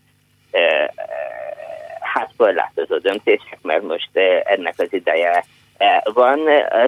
hát 2.00 2.30
korlátozó 2.36 2.98
döntések, 2.98 3.58
mert 3.62 3.82
most 3.82 4.10
ennek 4.44 4.74
az 4.76 4.92
ideje 4.92 5.44
van, 6.12 6.40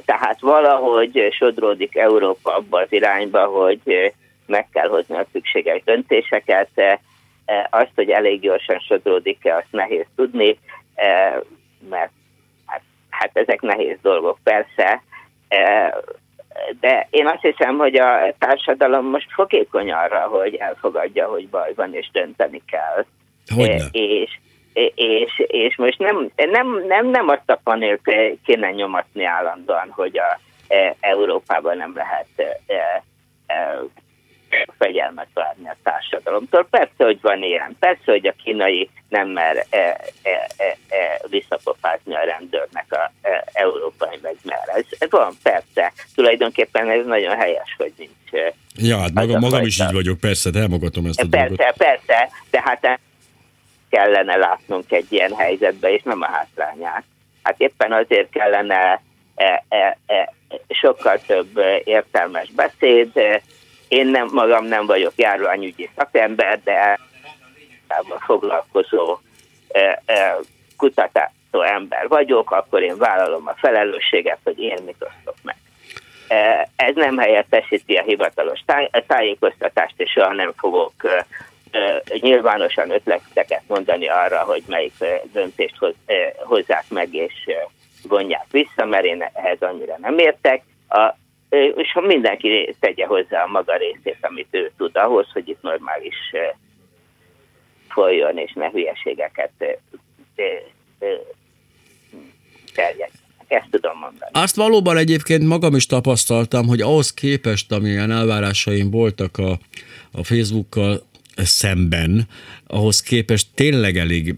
tehát 0.05 0.41
valahogy 0.41 1.29
sodródik 1.31 1.97
Európa 1.97 2.55
abba 2.55 2.79
az 2.81 2.93
irányba, 2.93 3.47
hogy 3.47 4.13
meg 4.47 4.69
kell 4.73 4.89
hozni 4.89 5.17
a 5.17 5.27
szükséges 5.33 5.83
döntéseket, 5.85 6.69
azt, 7.71 7.93
hogy 7.95 8.11
elég 8.11 8.41
gyorsan 8.41 8.79
sodródik-e, 8.79 9.57
azt 9.57 9.67
nehéz 9.71 10.07
tudni, 10.17 10.59
mert 11.91 12.13
hát 13.23 13.37
ezek 13.37 13.61
nehéz 13.61 13.97
dolgok 14.03 14.39
persze, 14.43 15.03
e, 15.49 15.95
de 16.81 17.07
én 17.11 17.27
azt 17.27 17.41
hiszem, 17.41 17.79
hogy 17.79 17.97
a 17.97 18.35
társadalom 18.39 19.07
most 19.07 19.33
fogékony 19.33 19.93
arra, 19.93 20.21
hogy 20.21 20.55
elfogadja, 20.55 21.27
hogy 21.27 21.49
baj 21.49 21.73
van, 21.75 21.95
és 21.95 22.11
dönteni 22.13 22.63
kell. 22.67 23.05
Hogyne? 23.55 23.75
E, 23.75 23.89
és, 23.93 24.39
és, 24.95 25.43
és 25.47 25.77
most 25.77 25.99
nem, 25.99 26.31
nem, 26.37 26.85
nem, 26.87 27.07
nem 27.07 27.29
azt 27.29 27.51
a 27.51 27.61
panelt 27.65 28.01
kéne 28.45 28.71
nyomatni 28.71 29.25
állandóan, 29.25 29.91
hogy 29.91 30.19
a 30.19 30.41
e, 30.69 30.97
Európában 31.01 31.77
nem 31.77 31.93
lehet 31.95 32.61
fegyelmet 34.79 35.29
várni 35.35 35.69
a 35.69 35.77
társadalomtól. 35.83 36.67
Persze, 36.71 37.05
hogy 37.05 37.19
van 37.21 37.43
ilyen, 37.43 37.77
persze, 37.79 38.03
hogy 38.05 38.27
a 38.27 38.35
kínai 38.45 38.91
nem 39.09 39.29
mer 39.29 39.67
e, 39.71 39.77
e, 40.23 40.51
e, 40.57 40.77
e, 40.89 41.21
visszapofázni 41.29 42.15
a 42.15 42.25
rendőrnek 42.25 42.87
a 42.89 43.13
e, 43.23 43.45
európai 43.53 44.19
meg 44.23 44.37
mer. 44.43 44.63
Ez, 44.67 44.85
ez 44.99 45.11
van, 45.11 45.35
persze. 45.43 45.93
Tulajdonképpen 46.15 46.91
ez 46.91 47.07
nagyon 47.07 47.37
helyes, 47.37 47.75
hogy 47.77 47.93
nincs. 47.97 48.45
E, 48.45 48.55
ja, 48.75 48.99
hát 48.99 49.13
magam, 49.13 49.41
magam 49.41 49.67
is 49.67 49.81
így 49.81 49.93
vagyok, 49.93 50.21
persze, 50.21 50.51
elmogatom 50.55 51.07
ezt 51.07 51.21
a 51.21 51.27
persze, 51.31 51.47
dolgot. 51.47 51.77
Persze, 51.77 52.01
persze, 52.07 52.29
de 52.51 52.61
hát 52.65 53.01
kellene 53.91 54.37
látnunk 54.37 54.93
egy 54.93 55.07
ilyen 55.09 55.35
helyzetbe, 55.35 55.93
és 55.93 56.03
nem 56.03 56.23
a 56.23 56.31
hátrányát. 56.31 57.05
Hát 57.43 57.55
éppen 57.61 57.93
azért 57.93 58.31
kellene 58.31 59.03
e, 59.35 59.65
e, 59.69 59.99
e, 60.07 60.33
sokkal 60.69 61.21
több 61.27 61.61
értelmes 61.85 62.51
beszéd, 62.51 63.11
én 63.93 64.07
nem, 64.07 64.29
magam 64.33 64.65
nem 64.65 64.87
vagyok 64.87 65.13
járványügyi 65.17 65.91
szakember, 65.97 66.63
de 66.63 66.99
foglalkozó 68.19 69.19
e, 69.69 70.03
e, 70.07 70.37
kutató 70.77 71.63
ember 71.63 72.09
vagyok, 72.09 72.51
akkor 72.51 72.83
én 72.83 72.97
vállalom 72.97 73.47
a 73.47 73.55
felelősséget, 73.57 74.39
hogy 74.45 74.59
én 74.59 74.79
mit 74.85 74.97
osztok 74.99 75.35
meg. 75.43 75.57
E, 76.29 76.69
ez 76.77 76.95
nem 76.95 77.19
helyettesíti 77.19 77.95
a 77.95 78.03
hivatalos 78.03 78.61
táj, 78.67 78.91
tájékoztatást, 79.07 79.95
és 79.97 80.11
soha 80.11 80.33
nem 80.33 80.53
fogok 80.57 80.93
nyilvánosan 82.21 82.91
ötleteket 82.91 83.63
mondani 83.67 84.09
arra, 84.09 84.39
hogy 84.39 84.63
melyik 84.67 84.93
döntést 85.33 85.77
hoz, 85.79 85.95
hozzák 86.37 86.85
meg 86.89 87.15
és 87.15 87.35
vonják 88.09 88.47
vissza, 88.51 88.85
mert 88.85 89.05
én 89.05 89.31
ehhez 89.33 89.61
annyira 89.61 89.97
nem 89.99 90.19
értek. 90.19 90.63
A 90.89 91.15
és 91.53 91.93
ha 91.93 92.01
mindenki 92.01 92.77
tegye 92.81 93.07
hozzá 93.07 93.43
a 93.43 93.51
maga 93.51 93.77
részét, 93.77 94.19
amit 94.21 94.49
ő 94.51 94.73
tud 94.77 94.97
ahhoz, 94.97 95.27
hogy 95.33 95.49
itt 95.49 95.63
normális 95.63 96.17
folyjon, 97.89 98.39
és 98.39 98.53
ne 98.53 98.71
hülyeségeket 98.71 99.51
terjedjenek. 102.75 103.21
Ezt 103.47 103.71
tudom 103.71 103.99
mondani. 103.99 104.31
Azt 104.33 104.57
valóban 104.57 104.97
egyébként 104.97 105.43
magam 105.43 105.75
is 105.75 105.87
tapasztaltam, 105.87 106.67
hogy 106.67 106.81
ahhoz 106.81 107.15
képest, 107.15 107.73
amilyen 107.73 108.11
elvárásaim 108.11 108.91
voltak 108.91 109.39
a, 109.39 109.51
a 110.13 110.25
Facebookkal 110.25 111.03
szemben, 111.37 112.29
ahhoz 112.73 113.01
képest 113.01 113.47
tényleg 113.55 113.97
elég 113.97 114.35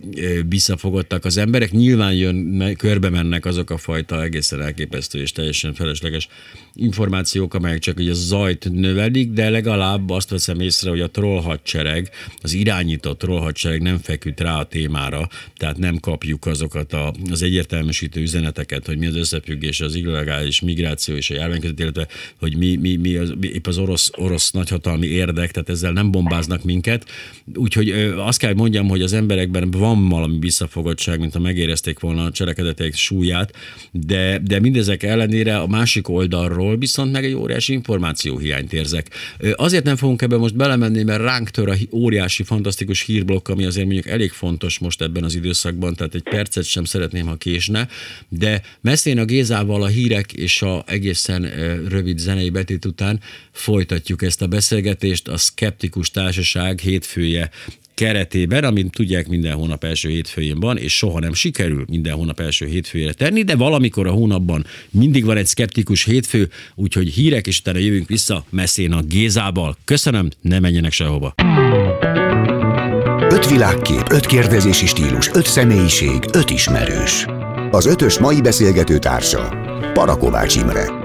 visszafogottak 0.49 1.25
az 1.25 1.37
emberek. 1.37 1.71
Nyilván 1.71 2.15
jön, 2.15 2.75
körbe 2.77 3.11
mennek 3.11 3.45
azok 3.45 3.71
a 3.71 3.77
fajta 3.77 4.23
egészen 4.23 4.63
elképesztő 4.63 5.21
és 5.21 5.33
teljesen 5.33 5.75
felesleges 5.75 6.29
információk, 6.75 7.55
amelyek 7.55 7.79
csak 7.79 7.99
ugye 7.99 8.11
a 8.11 8.15
zajt 8.15 8.69
növelik, 8.73 9.31
de 9.31 9.51
legalább 9.51 10.11
azt 10.11 10.31
veszem 10.31 10.61
észre, 10.61 10.91
hogy 10.91 11.01
a 11.01 11.11
trollhadsereg, 11.11 12.11
az 12.43 12.53
irányított 12.53 13.19
trollhadsereg 13.19 13.83
nem 13.83 13.99
feküdt 13.99 14.41
rá 14.41 14.59
a 14.59 14.65
témára, 14.65 15.29
tehát 15.57 15.79
nem 15.79 15.99
kapjuk 15.99 16.47
azokat 16.47 16.93
a, 16.93 17.15
az 17.31 17.43
egyértelműsítő 17.43 18.21
üzeneteket, 18.21 18.87
hogy 18.87 18.99
mi 18.99 19.07
az 19.07 19.17
összefüggés 19.17 19.81
az 19.81 19.95
illegális 19.95 20.61
migráció 20.61 21.15
és 21.15 21.31
a 21.31 21.35
járvány 21.35 21.61
között, 21.61 21.81
illetve 21.81 22.09
hogy 22.39 22.57
mi, 22.57 22.77
mi, 22.77 22.97
mi 22.97 23.17
az, 23.17 23.35
épp 23.41 23.67
az 23.67 23.79
orosz, 23.79 24.11
orosz 24.17 24.51
nagyhatalmi 24.51 25.07
érdek, 25.07 25.51
tehát 25.51 25.69
ezzel 25.69 25.93
nem 25.93 26.11
bombáznak 26.11 26.65
minket. 26.65 27.07
Úgyhogy 27.55 27.91
azt 28.27 28.39
kell 28.39 28.55
mondjam, 28.55 28.89
hogy 28.89 29.03
az 29.03 29.13
emberekben 29.13 29.71
van 29.71 30.09
valami 30.09 30.39
visszafogottság, 30.39 31.19
mint 31.19 31.33
ha 31.33 31.39
megérezték 31.39 31.99
volna 31.99 32.25
a 32.25 32.31
cselekedetek 32.31 32.95
súlyát, 32.95 33.53
de, 33.91 34.39
de 34.39 34.61
mindezek 34.61 35.03
ellenére 35.03 35.57
a 35.59 35.67
másik 35.67 36.09
oldalról 36.09 36.77
viszont 36.77 37.13
meg 37.13 37.25
egy 37.25 37.35
óriási 37.35 37.73
információhiányt 37.73 38.73
érzek. 38.73 39.11
Azért 39.55 39.85
nem 39.85 39.97
fogunk 39.97 40.23
ebbe 40.23 40.37
most 40.37 40.57
belemenni, 40.57 41.03
mert 41.03 41.21
ránk 41.21 41.51
tör 41.51 41.69
a 41.69 41.75
óriási, 41.93 42.43
fantasztikus 42.43 43.03
hírblokk, 43.03 43.49
ami 43.49 43.65
azért 43.65 43.87
mondjuk 43.87 44.07
elég 44.07 44.31
fontos 44.31 44.79
most 44.79 45.03
ebben 45.03 45.25
az 45.25 45.35
időszakban, 45.35 45.95
tehát 45.95 46.15
egy 46.15 46.23
percet 46.23 46.65
sem 46.65 46.85
szeretném, 46.85 47.27
ha 47.27 47.37
késne, 47.37 47.89
de 48.29 48.63
messzén 48.81 49.19
a 49.19 49.25
Gézával 49.25 49.83
a 49.83 49.87
hírek 49.87 50.33
és 50.33 50.63
a 50.63 50.85
egészen 50.87 51.43
rövid 51.89 52.19
zenei 52.19 52.51
betét 52.51 52.85
után 52.85 53.21
folytatjuk 53.53 54.23
ezt 54.23 54.43
a 54.43 54.47
beszélgetést. 54.47 55.29
A 55.29 55.37
Skeptikus 55.37 56.11
Társaság 56.11 56.79
hétfője 56.79 57.51
keretében, 57.95 58.65
amint 58.65 58.93
tudják 58.93 59.29
minden 59.29 59.55
hónap 59.55 59.85
első 59.85 60.09
hétfőjén 60.09 60.61
van, 60.61 60.79
és 60.79 60.97
soha 60.97 61.19
nem 61.19 61.33
sikerül 61.33 61.85
minden 61.89 62.15
hónap 62.15 62.41
első 62.41 62.67
hétfőjére 62.67 63.13
tenni, 63.13 63.43
de 63.43 63.57
valamikor 63.57 64.07
a 64.07 64.11
hónapban 64.11 64.67
mindig 64.91 65.25
van 65.25 65.37
egy 65.37 65.47
szkeptikus 65.47 66.05
hétfő, 66.05 66.51
úgyhogy 66.75 67.09
hírek, 67.09 67.47
és 67.47 67.59
utána 67.59 67.79
jövünk 67.79 68.09
vissza 68.09 68.45
messzén 68.51 68.93
a 68.93 69.03
Gézával. 69.03 69.77
Köszönöm, 69.85 70.29
ne 70.41 70.61
menjenek 70.61 70.93
sehova. 70.93 71.35
Öt 73.31 73.51
világkép, 73.51 74.11
öt 74.11 74.27
kérdezési 74.27 74.87
stílus, 74.87 75.31
öt 75.33 75.47
személyiség, 75.47 76.19
öt 76.33 76.51
ismerős. 76.51 77.27
Az 77.71 77.87
ötös 77.87 78.19
mai 78.19 78.41
beszélgető 78.41 78.99
társa 78.99 79.49
Parakovács 79.93 80.57
Imre. 80.57 81.03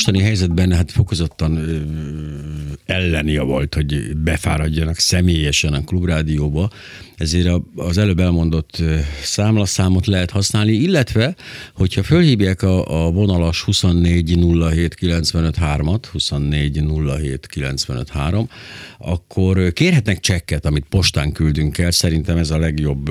Mostani 0.00 0.24
helyzetben 0.24 0.72
hát 0.72 0.90
fokozottan 0.90 1.58
ellenja 2.90 3.44
volt, 3.44 3.74
hogy 3.74 4.16
befáradjanak 4.16 4.98
személyesen 4.98 5.72
a 5.72 5.84
klubrádióba, 5.84 6.70
ezért 7.20 7.48
az 7.76 7.98
előbb 7.98 8.20
elmondott 8.20 8.82
számlaszámot 9.22 10.06
lehet 10.06 10.30
használni, 10.30 10.72
illetve, 10.72 11.34
hogyha 11.74 12.02
fölhívják 12.02 12.62
a, 12.62 13.06
a 13.06 13.10
vonalas 13.10 13.64
2407953-at, 13.66 16.00
2407953, 16.12 18.48
akkor 18.98 19.72
kérhetnek 19.72 20.20
csekket, 20.20 20.66
amit 20.66 20.84
postán 20.88 21.32
küldünk 21.32 21.78
el. 21.78 21.90
Szerintem 21.90 22.36
ez 22.36 22.50
a 22.50 22.58
legjobb 22.58 23.10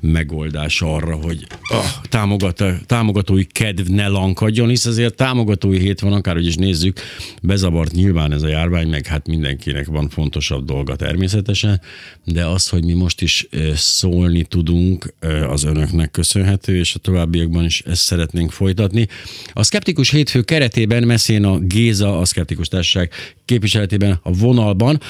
megoldás 0.00 0.82
arra, 0.82 1.14
hogy 1.14 1.46
a 1.60 2.00
támogat, 2.08 2.64
támogatói 2.86 3.44
kedv 3.44 3.88
ne 3.88 4.06
lankadjon, 4.06 4.68
hisz 4.68 4.86
azért 4.86 5.14
támogatói 5.14 5.78
hét 5.78 6.00
van, 6.00 6.12
akárhogy 6.12 6.46
is 6.46 6.56
nézzük, 6.56 7.00
bezavart 7.42 7.92
nyilván 7.92 8.32
ez 8.32 8.42
a 8.42 8.48
járvány, 8.48 8.88
meg 8.88 9.06
hát 9.12 9.26
mindenkinek 9.26 9.86
van 9.86 10.08
fontosabb 10.08 10.64
dolga 10.64 10.96
természetesen, 10.96 11.80
de 12.24 12.46
az, 12.46 12.68
hogy 12.68 12.84
mi 12.84 12.92
most 12.92 13.20
is 13.20 13.48
szólni 13.74 14.44
tudunk, 14.44 15.14
az 15.48 15.64
önöknek 15.64 16.10
köszönhető, 16.10 16.76
és 16.76 16.94
a 16.94 16.98
továbbiakban 16.98 17.64
is 17.64 17.80
ezt 17.80 18.02
szeretnénk 18.02 18.50
folytatni. 18.50 19.08
A 19.52 19.64
Skeptikus 19.64 20.10
Hétfő 20.10 20.42
keretében 20.42 21.02
messzén 21.02 21.44
a 21.44 21.58
Géza, 21.58 22.18
a 22.18 22.24
Skeptikus 22.24 22.68
Társaság 22.68 23.10
képviseletében 23.44 24.18
a 24.22 24.32
vonalban. 24.32 25.00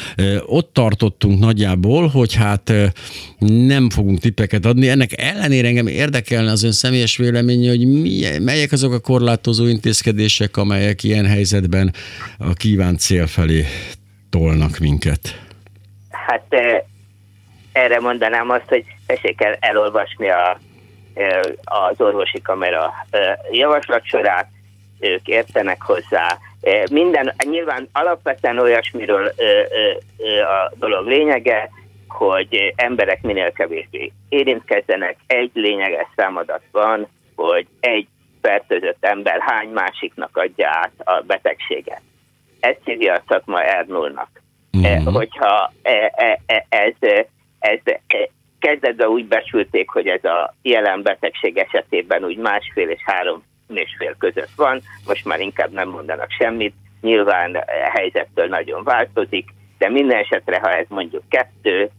Ott 0.46 0.72
tartottunk 0.72 1.38
nagyjából, 1.38 2.06
hogy 2.06 2.34
hát 2.34 2.72
nem 3.46 3.90
fogunk 3.90 4.18
tippeket 4.18 4.64
adni. 4.64 4.88
Ennek 4.88 5.10
ellenére 5.16 5.68
engem 5.68 5.86
érdekelne 5.86 6.50
az 6.50 6.62
ön 6.62 6.72
személyes 6.72 7.16
véleménye, 7.16 7.68
hogy 7.68 7.86
milyen, 7.86 8.42
melyek 8.42 8.72
azok 8.72 8.92
a 8.92 8.98
korlátozó 8.98 9.66
intézkedések, 9.66 10.56
amelyek 10.56 11.02
ilyen 11.02 11.26
helyzetben 11.26 11.94
a 12.38 12.52
kívánt 12.52 12.98
cél 12.98 13.26
felé 13.26 13.64
tolnak 14.30 14.78
minket. 14.78 15.40
Hát 16.10 16.46
erre 17.72 18.00
mondanám 18.00 18.50
azt, 18.50 18.68
hogy 18.68 18.84
tessék 19.06 19.42
el 19.42 19.56
elolvasni 19.60 20.28
a, 20.28 20.60
az 21.64 21.94
orvosi 22.00 22.40
kamera 22.42 22.92
javaslatsorát, 23.50 24.48
ők 25.00 25.26
értenek 25.26 25.82
hozzá. 25.82 26.38
Minden, 26.90 27.34
nyilván 27.44 27.88
alapvetően 27.92 28.58
olyasmiről 28.58 29.34
a 30.42 30.72
dolog 30.78 31.06
lényege, 31.06 31.70
hogy 32.12 32.72
emberek 32.76 33.22
minél 33.22 33.52
kevésbé 33.52 34.12
érintkezzenek. 34.28 35.16
Egy 35.26 35.50
lényeges 35.54 36.06
számadat 36.16 36.62
van, 36.70 37.08
hogy 37.36 37.66
egy 37.80 38.06
fertőzött 38.42 39.04
ember 39.04 39.40
hány 39.40 39.68
másiknak 39.68 40.36
adja 40.36 40.68
át 40.68 40.92
a 40.98 41.22
betegséget. 41.26 42.02
Ezt 42.60 42.80
hívja 42.84 43.14
a 43.14 43.22
szakma 43.28 43.60
r 43.60 43.86
Mm-hmm. 44.76 45.04
Hogyha 45.04 45.72
ez 46.68 46.94
ez 47.58 47.78
kezdetben 48.58 49.08
úgy 49.08 49.26
besülték, 49.26 49.90
hogy 49.90 50.06
ez 50.06 50.24
a 50.24 50.54
jelen 50.62 51.02
betegség 51.02 51.56
esetében 51.56 52.24
úgy 52.24 52.36
másfél 52.36 52.88
és 52.88 53.00
három 53.04 53.42
és 53.68 53.94
fél 53.98 54.14
között 54.18 54.50
van, 54.56 54.80
most 55.06 55.24
már 55.24 55.40
inkább 55.40 55.72
nem 55.72 55.88
mondanak 55.88 56.30
semmit, 56.30 56.74
nyilván 57.00 57.54
a 57.54 57.90
helyzettől 57.90 58.46
nagyon 58.46 58.84
változik, 58.84 59.48
de 59.78 59.88
minden 59.88 60.18
esetre, 60.18 60.58
ha 60.58 60.70
ez 60.70 60.86
mondjuk 60.88 61.22
kettő, 61.28 61.80
e, 61.82 61.90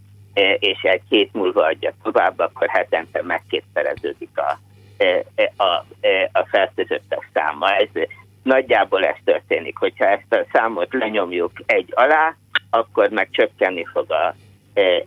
és 0.59 0.81
egy 0.81 1.01
hét 1.09 1.33
múlva 1.33 1.65
adja 1.65 1.93
tovább, 2.03 2.39
akkor 2.39 2.67
hetente 2.67 3.21
megkétszereződik 3.21 4.37
a, 4.37 4.59
e, 4.97 5.23
e, 5.35 5.51
a, 5.57 5.85
a 6.31 6.45
fertőzöttek 6.49 7.29
száma. 7.33 7.75
Ez, 7.75 7.87
nagyjából 8.43 9.05
ez 9.05 9.15
történik, 9.23 9.77
hogyha 9.77 10.05
ezt 10.05 10.33
a 10.33 10.45
számot 10.51 10.93
lenyomjuk 10.93 11.51
egy 11.65 11.89
alá, 11.95 12.35
akkor 12.69 13.09
meg 13.09 13.27
csökkenni 13.31 13.85
fog 13.93 14.11
a 14.11 14.35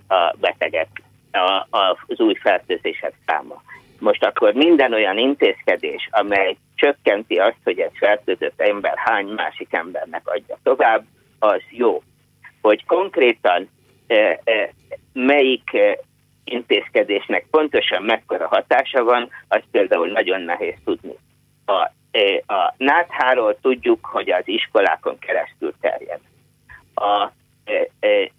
a 0.08 0.34
betegek, 0.40 0.88
a, 1.32 1.66
az 1.70 2.20
új 2.20 2.34
fertőzések 2.34 3.12
száma. 3.26 3.62
Most 3.98 4.24
akkor 4.24 4.52
minden 4.52 4.92
olyan 4.92 5.18
intézkedés, 5.18 6.08
amely 6.10 6.56
csökkenti 6.74 7.36
azt, 7.36 7.60
hogy 7.64 7.78
egy 7.78 7.96
fertőzött 7.98 8.60
ember 8.60 8.94
hány 8.96 9.26
másik 9.26 9.72
embernek 9.72 10.22
adja 10.24 10.58
tovább, 10.62 11.04
az 11.38 11.60
jó. 11.70 12.02
Hogy 12.60 12.84
konkrétan 12.86 13.52
e, 13.52 13.64
e, 13.64 13.75
melyik 15.12 15.74
e, 15.74 15.98
intézkedésnek 16.44 17.46
pontosan 17.50 18.02
mekkora 18.02 18.48
hatása 18.48 19.04
van, 19.04 19.30
az 19.48 19.60
például 19.70 20.08
nagyon 20.08 20.40
nehéz 20.40 20.76
tudni. 20.84 21.14
A, 21.66 21.90
e, 22.10 22.42
a 22.54 22.74
nátháról 22.76 23.60
tudjuk, 23.60 24.06
hogy 24.06 24.30
az 24.30 24.42
iskolákon 24.44 25.18
keresztül 25.18 25.74
terjed. 25.80 26.20
A 26.94 27.30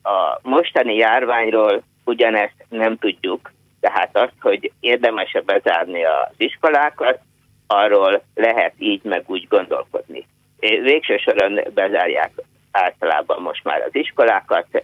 a 0.04 0.40
mostani 0.42 0.96
járványról 0.96 1.84
ugyanezt 2.06 2.66
nem 2.70 2.98
tudjuk, 2.98 3.52
tehát 3.80 4.18
azt, 4.18 4.34
hogy 4.40 4.72
érdemes-e 4.80 5.42
bezárni 5.42 6.06
az 6.06 6.34
iskolákat, 6.38 7.20
arról 7.68 8.22
lehet 8.36 8.74
így 8.78 9.04
meg 9.04 9.24
úgy 9.26 9.48
gondolkodni. 9.48 10.28
Végső 10.60 11.18
soron 11.18 11.60
bezárják 11.74 12.32
általában 12.72 13.42
most 13.42 13.64
már 13.64 13.82
az 13.82 13.96
iskolákat, 13.96 14.84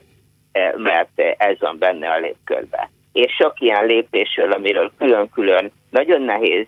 mert 0.77 1.19
ez 1.37 1.59
van 1.59 1.77
benne 1.77 2.09
a 2.09 2.19
lépkörbe. 2.19 2.89
És 3.11 3.33
sok 3.33 3.59
ilyen 3.59 3.85
lépésről, 3.85 4.51
amiről 4.51 4.91
külön-külön 4.97 5.71
nagyon 5.89 6.21
nehéz 6.21 6.67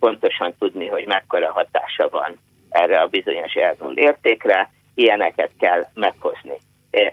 pontosan 0.00 0.54
tudni, 0.58 0.86
hogy 0.86 1.06
mekkora 1.06 1.52
hatása 1.52 2.08
van 2.08 2.38
erre 2.68 3.00
a 3.00 3.06
bizonyos 3.06 3.54
elmúlt 3.54 3.98
értékre, 3.98 4.70
ilyeneket 4.94 5.50
kell 5.58 5.86
meghozni. 5.94 6.56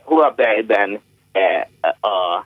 Huawei-ben 0.03 1.01
a 2.01 2.45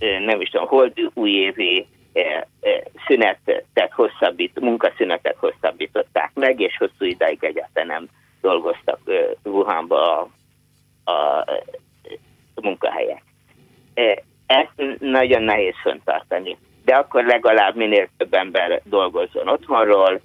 nem 0.00 0.40
is 0.40 0.48
tudom, 0.48 0.66
hold 0.66 0.92
újévi 1.14 1.86
szünetet 3.06 3.92
hosszabbít, 3.92 4.60
munkaszünetet 4.60 5.36
hosszabbították 5.38 6.30
meg, 6.34 6.60
és 6.60 6.76
hosszú 6.76 7.04
ideig 7.04 7.44
egyáltalán 7.44 7.86
nem 7.86 8.08
dolgoztak 8.40 9.00
Wuhanba 9.42 10.20
a, 11.04 11.10
a 11.12 11.44
munkahelyek. 12.60 13.22
Ezt 14.46 14.98
nagyon 14.98 15.42
nehéz 15.42 15.74
föntartani, 15.82 16.56
de 16.84 16.94
akkor 16.94 17.24
legalább 17.24 17.76
minél 17.76 18.08
több 18.16 18.34
ember 18.34 18.80
dolgozzon 18.84 19.48
otthonról, 19.48 20.20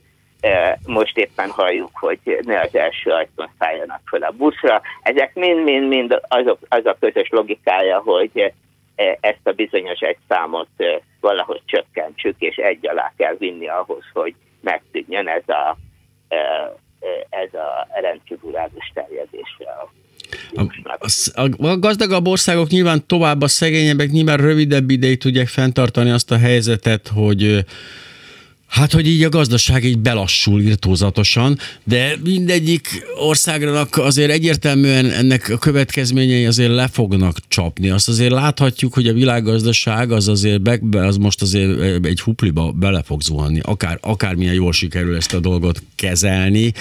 most 0.85 1.17
éppen 1.17 1.49
halljuk, 1.49 1.89
hogy 1.93 2.19
ne 2.41 2.59
az 2.59 2.75
első 2.75 3.11
ajtón 3.11 3.49
szálljanak 3.59 4.01
fel 4.05 4.21
a 4.21 4.31
buszra. 4.31 4.81
Ezek 5.01 5.33
mind-mind-mind 5.33 6.19
azok, 6.27 6.59
az 6.69 6.85
a 6.85 6.97
közös 6.99 7.29
logikája, 7.29 7.99
hogy 7.99 8.53
ezt 9.19 9.47
a 9.47 9.51
bizonyos 9.51 9.99
egy 9.99 10.17
számot 10.27 10.69
valahogy 11.19 11.61
csökkentsük, 11.65 12.35
és 12.39 12.55
egy 12.55 12.87
alá 12.87 13.13
kell 13.17 13.35
vinni 13.37 13.67
ahhoz, 13.67 14.03
hogy 14.13 14.35
megtűnjön 14.61 15.27
ez 15.27 15.47
a, 15.47 15.77
ez 17.29 17.53
a 17.53 17.87
rendkívülállós 18.01 18.91
terjedésre 18.93 19.71
a 19.71 19.89
a, 20.53 21.41
a, 21.41 21.67
a 21.67 21.79
gazdagabb 21.79 22.27
országok 22.27 22.69
nyilván 22.69 23.05
tovább, 23.07 23.41
a 23.41 23.47
szegényebbek 23.47 24.09
nyilván 24.09 24.37
rövidebb 24.37 24.89
ideig 24.89 25.17
tudják 25.17 25.47
fenntartani 25.47 26.09
azt 26.09 26.31
a 26.31 26.37
helyzetet, 26.37 27.07
hogy 27.07 27.65
Hát, 28.71 28.91
hogy 28.91 29.07
így 29.07 29.23
a 29.23 29.29
gazdaság 29.29 29.83
így 29.83 29.99
belassul 29.99 30.61
irtózatosan, 30.61 31.57
de 31.83 32.13
mindegyik 32.23 32.87
országnak 33.19 33.97
azért 33.97 34.31
egyértelműen 34.31 35.05
ennek 35.05 35.49
a 35.49 35.57
következményei 35.57 36.45
azért 36.45 36.73
le 36.73 36.87
fognak 36.87 37.35
csapni. 37.47 37.89
Azt 37.89 38.07
azért 38.07 38.31
láthatjuk, 38.31 38.93
hogy 38.93 39.07
a 39.07 39.13
világgazdaság 39.13 40.11
az 40.11 40.27
azért 40.27 40.61
be, 40.61 41.05
az 41.05 41.17
most 41.17 41.41
azért 41.41 42.05
egy 42.05 42.21
hupliba 42.21 42.71
bele 42.71 43.03
fog 43.03 43.21
zuhanni, 43.21 43.59
akár, 43.63 43.97
akármilyen 44.01 44.53
jól 44.53 44.71
sikerül 44.71 45.15
ezt 45.15 45.33
a 45.33 45.39
dolgot 45.39 45.81
kezelni, 45.95 46.71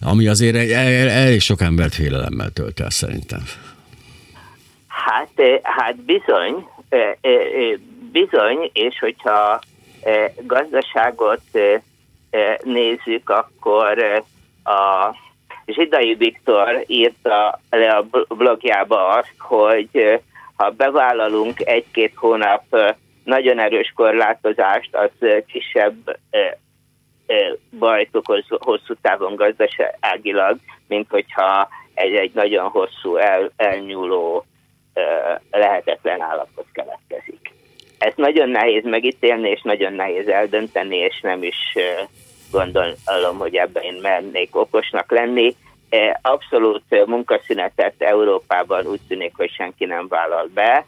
ami 0.00 0.26
azért 0.26 0.54
elég 0.54 0.70
el, 0.70 1.38
sok 1.38 1.60
embert 1.60 1.94
félelemmel 1.94 2.50
tölt 2.50 2.80
el 2.80 2.90
szerintem. 2.90 3.42
Hát, 4.86 5.32
hát 5.62 5.96
bizony, 5.96 6.54
bizony, 8.12 8.70
és 8.72 8.98
hogyha 9.00 9.60
gazdaságot 10.40 11.40
e, 11.52 11.82
e, 12.30 12.60
nézzük, 12.62 13.30
akkor 13.30 14.22
a 14.64 15.14
Zsidai 15.66 16.14
Viktor 16.14 16.84
írta 16.86 17.60
le 17.70 17.90
a 17.90 18.06
blogjába 18.34 19.08
azt, 19.08 19.34
hogy 19.38 20.20
ha 20.56 20.70
bevállalunk 20.70 21.66
egy-két 21.66 22.12
hónap 22.14 22.64
nagyon 23.24 23.58
erős 23.58 23.92
korlátozást, 23.96 24.96
az 24.96 25.10
kisebb 25.46 26.18
bajt 27.78 28.16
okoz 28.16 28.44
hosszú 28.48 28.94
távon 29.00 29.34
gazdaságilag, 29.34 30.58
mint 30.88 31.10
hogyha 31.10 31.68
egy, 31.94 32.14
egy 32.14 32.30
nagyon 32.34 32.68
hosszú 32.68 33.16
el, 33.16 33.50
elnyúló 33.56 34.44
lehetetlen 35.50 36.20
állapot 36.20 36.66
keletkezik. 36.72 37.52
Ezt 38.04 38.16
nagyon 38.16 38.48
nehéz 38.48 38.84
megítélni, 38.84 39.48
és 39.48 39.60
nagyon 39.62 39.92
nehéz 39.92 40.28
eldönteni, 40.28 40.96
és 40.96 41.20
nem 41.20 41.42
is 41.42 41.56
gondolom, 42.50 43.38
hogy 43.38 43.54
ebben 43.54 43.82
én 43.82 43.98
mernék 44.02 44.56
okosnak 44.56 45.10
lenni. 45.10 45.54
Abszolút 46.22 47.06
munkaszünetet 47.06 47.94
Európában 47.98 48.86
úgy 48.86 49.00
tűnik, 49.08 49.36
hogy 49.36 49.50
senki 49.50 49.84
nem 49.84 50.08
vállal 50.08 50.50
be. 50.54 50.84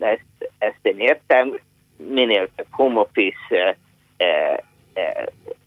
Ezt, 0.00 0.50
ezt 0.58 0.78
én 0.82 0.98
értem. 0.98 1.58
Minél 1.96 2.48
több 2.56 2.66
home 2.70 3.00
office, 3.00 3.76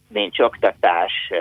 nincs 0.08 0.40
oktatás. 0.40 1.32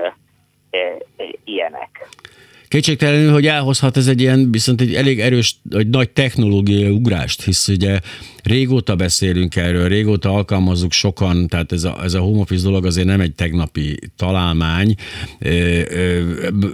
Kétségtelenül, 2.68 3.32
hogy 3.32 3.46
elhozhat 3.46 3.96
ez 3.96 4.06
egy 4.06 4.20
ilyen, 4.20 4.50
viszont 4.50 4.80
egy 4.80 4.94
elég 4.94 5.20
erős, 5.20 5.56
egy 5.70 5.88
nagy 5.88 6.10
technológiai 6.10 6.90
ugrást, 6.90 7.42
hisz 7.42 7.68
ugye 7.68 8.00
régóta 8.42 8.96
beszélünk 8.96 9.56
erről, 9.56 9.88
régóta 9.88 10.30
alkalmazzuk 10.30 10.92
sokan, 10.92 11.48
tehát 11.48 11.72
ez 11.72 11.84
a, 11.84 11.98
ez 12.02 12.14
a 12.14 12.20
home 12.20 12.40
office 12.40 12.62
dolog 12.62 12.86
azért 12.86 13.06
nem 13.06 13.20
egy 13.20 13.34
tegnapi 13.34 13.98
találmány. 14.16 14.94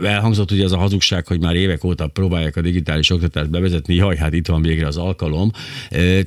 Elhangzott 0.03 0.51
ugye 0.51 0.65
az 0.65 0.73
a 0.73 0.77
hazugság, 0.77 1.27
hogy 1.27 1.41
már 1.41 1.55
évek 1.55 1.85
óta 1.85 2.07
próbálják 2.07 2.57
a 2.57 2.61
digitális 2.61 3.11
oktatást 3.11 3.51
bevezetni, 3.51 3.95
jaj, 3.95 4.17
hát 4.17 4.33
itt 4.33 4.47
van 4.47 4.63
végre 4.63 4.87
az 4.87 4.97
alkalom, 4.97 5.51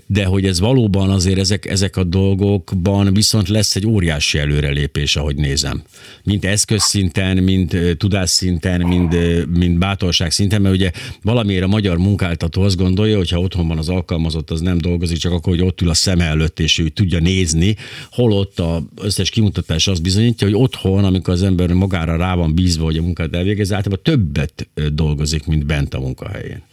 de 0.06 0.25
hogy 0.25 0.45
ez 0.45 0.60
valóban 0.60 1.10
azért 1.10 1.39
ezek, 1.39 1.65
ezek 1.65 1.97
a 1.97 2.03
dolgokban 2.03 3.13
viszont 3.13 3.49
lesz 3.49 3.75
egy 3.75 3.88
óriási 3.88 4.38
előrelépés, 4.38 5.15
ahogy 5.15 5.36
nézem. 5.36 5.84
Mint 6.23 6.45
eszközszinten, 6.45 7.38
mint 7.38 7.97
tudásszinten, 7.97 8.82
mind, 8.82 9.17
mint 9.58 9.80
bátorság 9.80 10.32
szinten, 10.32 10.62
mert 10.62 10.76
ugye 10.76 10.91
valamiért 11.24 11.63
a 11.63 11.67
magyar 11.67 11.98
munkáltató 11.98 12.62
azt 12.62 12.78
gondolja, 12.78 13.17
hogy 13.17 13.30
ha 13.30 13.39
otthon 13.39 13.67
van 13.67 13.78
az 13.78 13.89
alkalmazott, 13.89 14.50
az 14.50 14.62
nem 14.62 14.78
dolgozik, 14.78 15.17
csak 15.17 15.32
akkor, 15.32 15.54
hogy 15.54 15.65
ott 15.65 15.82
ül 15.82 15.89
a 15.89 15.93
szem 15.93 16.20
előtt, 16.20 16.60
és 16.60 16.80
ő 16.80 16.89
tudja 16.89 17.20
nézni, 17.20 17.76
holott 18.12 18.60
az 18.60 18.82
összes 19.02 19.30
kimutatás 19.30 19.88
azt 19.88 20.02
bizonyítja, 20.02 20.48
hogy 20.48 20.56
otthon, 20.56 21.04
amikor 21.04 21.34
az 21.34 21.43
ember 21.43 21.70
magára 21.74 22.17
rá 22.17 22.36
van 22.36 22.56
bízva, 22.56 22.84
hogy 22.84 22.98
a 22.98 23.02
munkát 23.02 23.36
elvégez, 23.36 23.74
általában 23.74 24.04
többet 24.04 24.67
dolgozik, 24.93 25.46
mint 25.46 25.65
bent 25.65 25.93
a 25.93 26.00
munkahelyén. 26.00 26.63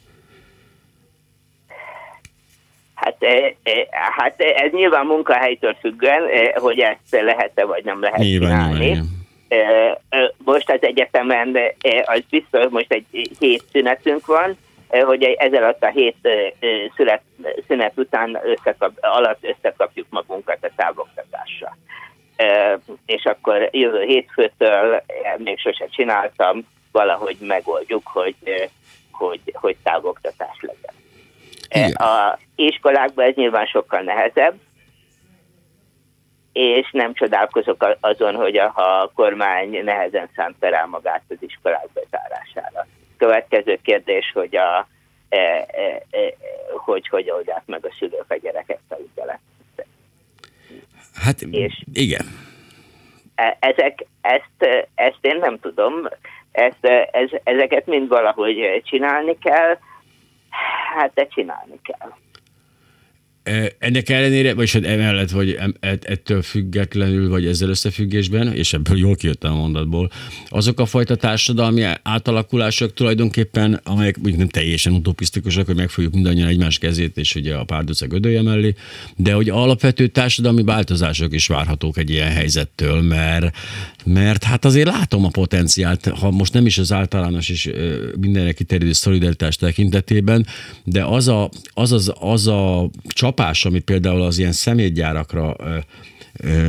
Hát, 2.94 3.16
hát 4.16 4.40
ez 4.40 4.72
nyilván 4.72 5.06
munkahelytől 5.06 5.76
függően, 5.80 6.22
hogy 6.54 6.78
ezt 6.78 7.22
lehet-e 7.22 7.64
vagy 7.64 7.84
nem 7.84 8.00
lehet 8.00 8.18
nyilván, 8.18 8.50
csinálni. 8.50 8.84
Nyilván, 8.84 9.23
most 10.44 10.70
az 10.70 10.78
egyetemen 10.80 11.58
az 12.04 12.22
biztos, 12.30 12.66
most 12.70 12.92
egy 12.92 13.30
hét 13.38 13.62
szünetünk 13.72 14.26
van, 14.26 14.56
hogy 14.88 15.22
ezzel 15.22 15.76
a 15.80 15.86
hét 15.86 16.28
szület, 16.96 17.22
szünet 17.66 17.92
után 17.96 18.40
összekap, 18.44 18.92
alatt 19.00 19.44
összekapjuk 19.44 20.06
magunkat 20.10 20.58
a 20.60 20.70
távoktatásra. 20.76 21.76
És 23.06 23.24
akkor 23.24 23.68
jövő 23.72 24.02
hétfőtől 24.02 25.02
még 25.36 25.58
sose 25.58 25.86
csináltam, 25.86 26.66
valahogy 26.92 27.36
megoldjuk, 27.40 28.06
hogy, 28.06 28.36
hogy, 29.12 29.40
hogy 29.52 29.76
távoktatás 29.82 30.56
legyen. 30.60 30.94
Igen. 31.68 31.92
A 31.92 32.38
iskolákban 32.54 33.24
ez 33.24 33.34
nyilván 33.34 33.66
sokkal 33.66 34.00
nehezebb, 34.00 34.54
és 36.54 36.90
nem 36.92 37.14
csodálkozok 37.14 37.96
azon, 38.00 38.34
hogy 38.34 38.56
a, 38.56 38.72
a 38.74 39.10
kormány 39.14 39.84
nehezen 39.84 40.28
szánta 40.34 40.68
rá 40.68 40.84
magát 40.84 41.22
az 41.28 41.36
iskolák 41.40 41.88
bezárására. 41.92 42.86
Következő 43.16 43.78
kérdés, 43.82 44.30
hogy 44.34 44.56
a, 44.56 44.88
e, 45.28 45.38
e, 45.38 46.02
e, 46.10 46.34
hogy 46.76 47.08
hogy 47.08 47.30
oldják 47.30 47.62
meg 47.66 47.86
a 47.86 47.94
szülők 47.98 48.24
a 48.28 48.36
gyereket 48.36 48.78
felügyelet. 48.88 49.38
Hát 51.14 51.40
és 51.40 51.82
igen. 51.92 52.26
E, 53.34 53.56
ezek, 53.60 54.06
ezt, 54.20 54.86
ezt 54.94 55.18
én 55.20 55.36
nem 55.36 55.60
tudom, 55.60 56.08
ezt, 56.52 56.84
ez, 57.10 57.30
ezeket 57.44 57.86
mind 57.86 58.08
valahogy 58.08 58.82
csinálni 58.84 59.38
kell, 59.38 59.78
hát 60.94 61.12
de 61.14 61.26
csinálni 61.26 61.80
kell. 61.82 62.12
Ennek 63.78 64.08
ellenére, 64.08 64.54
vagyis 64.54 64.72
hát 64.72 64.84
emellett, 64.84 65.30
vagy 65.30 65.58
ettől 65.80 66.42
függetlenül, 66.42 67.28
vagy 67.28 67.46
ezzel 67.46 67.68
összefüggésben, 67.68 68.52
és 68.52 68.72
ebből 68.72 68.98
jól 68.98 69.14
kijött 69.14 69.44
a 69.44 69.54
mondatból, 69.54 70.10
azok 70.48 70.80
a 70.80 70.86
fajta 70.86 71.14
társadalmi 71.14 71.84
átalakulások 72.02 72.94
tulajdonképpen, 72.94 73.80
amelyek 73.82 74.16
mondjuk 74.16 74.38
nem 74.38 74.48
teljesen 74.48 74.92
utopisztikusak, 74.92 75.66
hogy 75.66 75.76
megfogjuk 75.76 76.14
mindannyian 76.14 76.48
egymás 76.48 76.78
kezét, 76.78 77.16
és 77.16 77.34
ugye 77.34 77.54
a 77.54 77.64
párdoceg 77.64 78.12
ödölje 78.12 78.42
mellé, 78.42 78.74
de 79.16 79.32
hogy 79.32 79.48
alapvető 79.48 80.06
társadalmi 80.06 80.62
változások 80.62 81.34
is 81.34 81.46
várhatók 81.46 81.98
egy 81.98 82.10
ilyen 82.10 82.30
helyzettől, 82.30 83.02
mert, 83.02 83.56
mert 84.04 84.44
hát 84.44 84.64
azért 84.64 84.88
látom 84.88 85.24
a 85.24 85.28
potenciált, 85.28 86.06
ha 86.06 86.30
most 86.30 86.52
nem 86.52 86.66
is 86.66 86.78
az 86.78 86.92
általános 86.92 87.48
és 87.48 87.70
mindenre 88.20 88.52
kiterjedő 88.52 88.92
szolidaritás 88.92 89.56
tekintetében, 89.56 90.46
de 90.84 91.04
az 91.04 91.28
a, 91.28 91.50
az, 91.74 91.92
az, 91.92 92.12
az 92.20 92.46
a 92.46 92.90
csap 93.08 93.32
csapás, 93.34 93.64
amit 93.64 93.84
például 93.84 94.22
az 94.22 94.38
ilyen 94.38 94.52
szemétgyárakra 94.52 95.56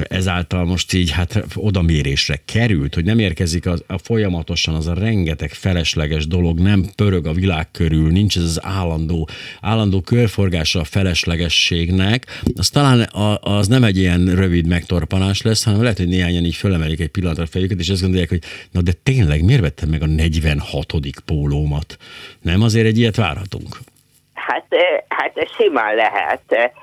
ezáltal 0.08 0.66
most 0.66 0.94
így 0.94 1.12
hát 1.12 1.44
odamérésre 1.56 2.42
került, 2.46 2.94
hogy 2.94 3.06
nem 3.06 3.20
érkezik 3.20 3.66
az, 3.66 3.84
a 3.88 3.98
folyamatosan 3.98 4.76
az 4.76 4.88
a 4.88 4.94
rengeteg 4.94 5.52
felesleges 5.52 6.28
dolog, 6.28 6.60
nem 6.60 6.86
pörög 6.96 7.26
a 7.26 7.34
világ 7.34 7.72
körül, 7.72 8.12
nincs 8.12 8.38
ez 8.38 8.44
az 8.44 8.60
állandó, 8.64 9.30
állandó 9.62 10.02
körforgása 10.02 10.80
a 10.80 10.84
feleslegességnek, 10.84 12.42
az 12.58 12.70
talán 12.70 13.02
a, 13.02 13.40
az 13.42 13.68
nem 13.68 13.84
egy 13.84 13.98
ilyen 13.98 14.36
rövid 14.36 14.68
megtorpanás 14.68 15.42
lesz, 15.42 15.64
hanem 15.64 15.82
lehet, 15.82 15.98
hogy 15.98 16.08
néhányan 16.08 16.46
így 16.46 16.56
fölemelik 16.56 17.00
egy 17.00 17.10
pillanatra 17.10 17.46
fejüket, 17.46 17.80
és 17.80 17.90
azt 17.90 18.02
gondolják, 18.02 18.30
hogy 18.30 18.44
na 18.72 18.82
de 18.82 18.92
tényleg 19.04 19.44
miért 19.44 19.62
vettem 19.62 19.90
meg 19.90 20.02
a 20.02 20.06
46. 20.06 20.94
pólómat? 21.26 21.98
Nem 22.42 22.62
azért 22.62 22.86
egy 22.86 22.98
ilyet 22.98 23.16
várhatunk? 23.16 23.78
Hát, 24.34 24.66
hát 25.34 25.50
simán 25.58 25.96
lehet. 25.96 26.74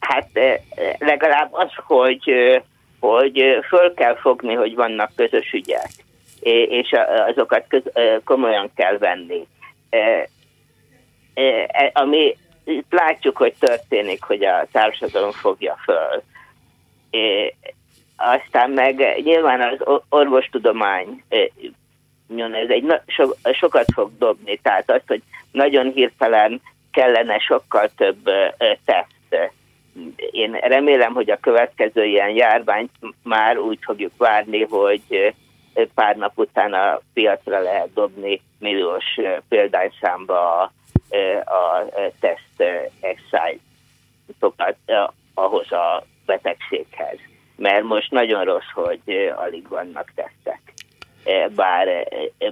Hát 0.00 0.28
legalább 0.98 1.48
az, 1.52 1.70
hogy, 1.86 2.32
hogy 3.00 3.42
föl 3.68 3.94
kell 3.94 4.16
fogni, 4.16 4.54
hogy 4.54 4.74
vannak 4.74 5.10
közös 5.16 5.52
ügyek, 5.52 5.90
és 6.68 6.94
azokat 7.26 7.66
komolyan 8.24 8.70
kell 8.76 8.98
venni. 8.98 9.46
Ami 11.92 12.36
itt 12.64 12.92
látjuk, 12.92 13.36
hogy 13.36 13.54
történik, 13.58 14.22
hogy 14.22 14.44
a 14.44 14.66
társadalom 14.72 15.32
fogja 15.32 15.76
föl. 15.84 16.22
Aztán 18.16 18.70
meg 18.70 19.22
nyilván 19.24 19.60
az 19.60 20.00
orvostudomány 20.08 21.22
ez 22.28 22.68
egy 22.68 23.00
so, 23.06 23.28
sokat 23.52 23.86
fog 23.94 24.10
dobni, 24.18 24.56
tehát 24.56 24.90
az, 24.90 25.00
hogy 25.06 25.22
nagyon 25.52 25.92
hirtelen 25.92 26.60
kellene 26.94 27.38
sokkal 27.38 27.90
több 27.96 28.30
teszt. 28.84 29.52
Én 30.16 30.52
remélem, 30.52 31.12
hogy 31.12 31.30
a 31.30 31.40
következő 31.40 32.04
ilyen 32.04 32.30
járványt 32.30 32.90
már 33.22 33.58
úgy 33.58 33.78
fogjuk 33.80 34.12
várni, 34.16 34.62
hogy 34.62 35.34
pár 35.94 36.16
nap 36.16 36.38
után 36.38 36.72
a 36.72 37.00
piacra 37.12 37.60
lehet 37.60 37.92
dobni 37.92 38.40
milliós 38.58 39.04
példányszámba 39.48 40.60
a, 40.60 40.72
a 41.44 41.90
teszt 42.20 42.88
exájtokat 43.00 44.76
ahhoz 45.34 45.72
a 45.72 46.04
betegséghez. 46.26 47.18
Mert 47.56 47.84
most 47.84 48.10
nagyon 48.10 48.44
rossz, 48.44 48.70
hogy 48.74 49.32
alig 49.36 49.68
vannak 49.68 50.12
tesztek. 50.14 50.73
Bár, 51.54 51.86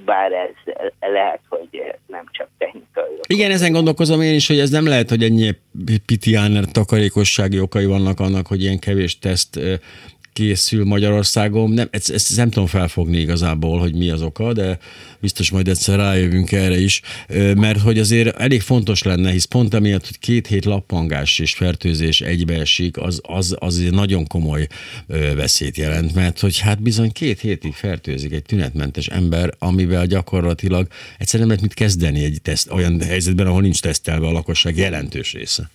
bár 0.05 0.33
ez 0.33 0.75
lehet, 1.01 1.41
hogy 1.49 1.69
nem 2.07 2.25
csak 2.31 2.49
technikai. 2.59 3.15
Igen, 3.27 3.51
ezen 3.51 3.73
gondolkozom 3.73 4.21
én 4.21 4.35
is, 4.35 4.47
hogy 4.47 4.59
ez 4.59 4.71
nem 4.71 4.87
lehet, 4.87 5.09
hogy 5.09 5.23
ennyi 5.23 5.51
pitiáner 6.07 6.65
takarékossági 6.65 7.61
okai 7.61 7.87
vannak 7.87 8.21
annak, 8.21 8.47
hogy 8.47 8.63
ilyen 8.63 8.79
kevés 8.79 9.19
teszt 9.19 9.61
készül 10.33 10.85
Magyarországon. 10.85 11.71
Nem, 11.71 11.89
ezt, 11.91 12.11
ezt 12.11 12.37
nem 12.37 12.51
tudom 12.51 12.69
felfogni 12.69 13.19
igazából, 13.19 13.79
hogy 13.79 13.95
mi 13.95 14.11
az 14.11 14.23
oka, 14.23 14.53
de 14.53 14.79
biztos 15.21 15.51
majd 15.51 15.69
egyszer 15.69 15.99
rájövünk 15.99 16.53
erre 16.53 16.79
is, 16.79 17.01
mert 17.57 17.81
hogy 17.81 17.99
azért 17.99 18.37
elég 18.37 18.61
fontos 18.61 19.03
lenne, 19.03 19.31
hisz 19.31 19.45
pont 19.45 19.75
amiatt, 19.75 20.07
hogy 20.07 20.19
két 20.19 20.47
hét 20.47 20.65
lappangás 20.65 21.39
és 21.39 21.55
fertőzés 21.55 22.21
egybeesik, 22.21 22.97
az, 22.97 23.21
az, 23.23 23.57
az 23.59 23.83
nagyon 23.91 24.27
komoly 24.27 24.67
veszélyt 25.35 25.77
jelent, 25.77 26.15
mert 26.15 26.41
hogy 26.41 26.59
hát 26.59 26.83
bizony 26.83 27.13
két 27.13 27.41
hétig 27.41 27.73
fertőzik 27.73 28.33
egy 28.33 28.43
tünetmentes 28.43 29.07
ember, 29.07 29.55
amivel 29.59 30.07
gyakorlatilag 30.07 30.87
egyszerűen 31.19 31.49
nem 31.49 31.57
lehet 31.57 31.63
mit 31.63 31.75
kezdeni 31.75 32.25
egy 32.25 32.39
teszt, 32.43 32.71
olyan 32.71 33.01
helyzetben, 33.01 33.47
ahol 33.47 33.61
nincs 33.61 33.81
tesztelve 33.81 34.27
a 34.27 34.33
lakosság 34.33 34.77
jelentős 34.77 35.33
része. 35.33 35.71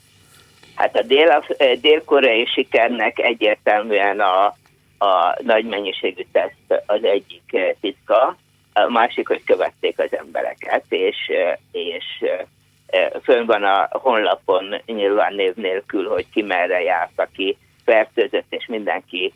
Hát 0.78 0.96
a 0.96 1.02
dél, 1.02 1.44
dél-koreai 1.82 2.46
sikernek 2.46 3.20
egyértelműen 3.20 4.20
a, 4.20 4.46
a 4.98 5.38
nagy 5.44 5.66
mennyiségű 5.66 6.26
teszt 6.32 6.84
az 6.86 7.04
egyik 7.04 7.76
titka, 7.82 8.38
a 8.74 8.90
másik, 8.90 9.28
hogy 9.28 9.44
követték 9.44 10.00
az 10.00 10.18
embereket, 10.18 10.84
és, 10.90 11.16
és 11.72 12.06
fönn 13.24 13.46
van 13.46 13.64
a 13.64 13.88
honlapon 13.92 14.82
nyilván 14.86 15.34
név 15.34 15.56
nélkül, 15.56 16.10
hogy 16.10 16.26
ki 16.30 16.42
merre 16.42 16.82
járt, 16.82 17.20
aki 17.20 17.58
fertőzött, 17.86 18.46
és 18.50 18.66
mindenki 18.66 19.34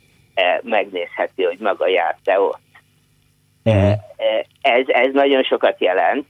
megnézheti, 0.61 1.43
hogy 1.43 1.57
maga 1.59 1.87
járt-e 1.87 2.39
ott. 2.39 2.59
Uh-huh. 3.63 3.93
Ez, 4.61 4.83
ez 4.87 5.13
nagyon 5.13 5.43
sokat 5.43 5.81
jelent, 5.81 6.25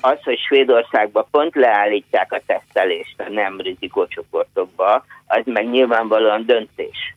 az, 0.00 0.22
hogy 0.22 0.38
Svédországban 0.38 1.26
pont 1.30 1.54
leállítják 1.54 2.32
a 2.32 2.40
tesztelést 2.46 3.20
a 3.20 3.30
nem 3.30 3.60
rizikócsoportokba, 3.60 5.04
az 5.26 5.42
meg 5.44 5.70
nyilvánvalóan 5.70 6.46
döntés. 6.46 7.14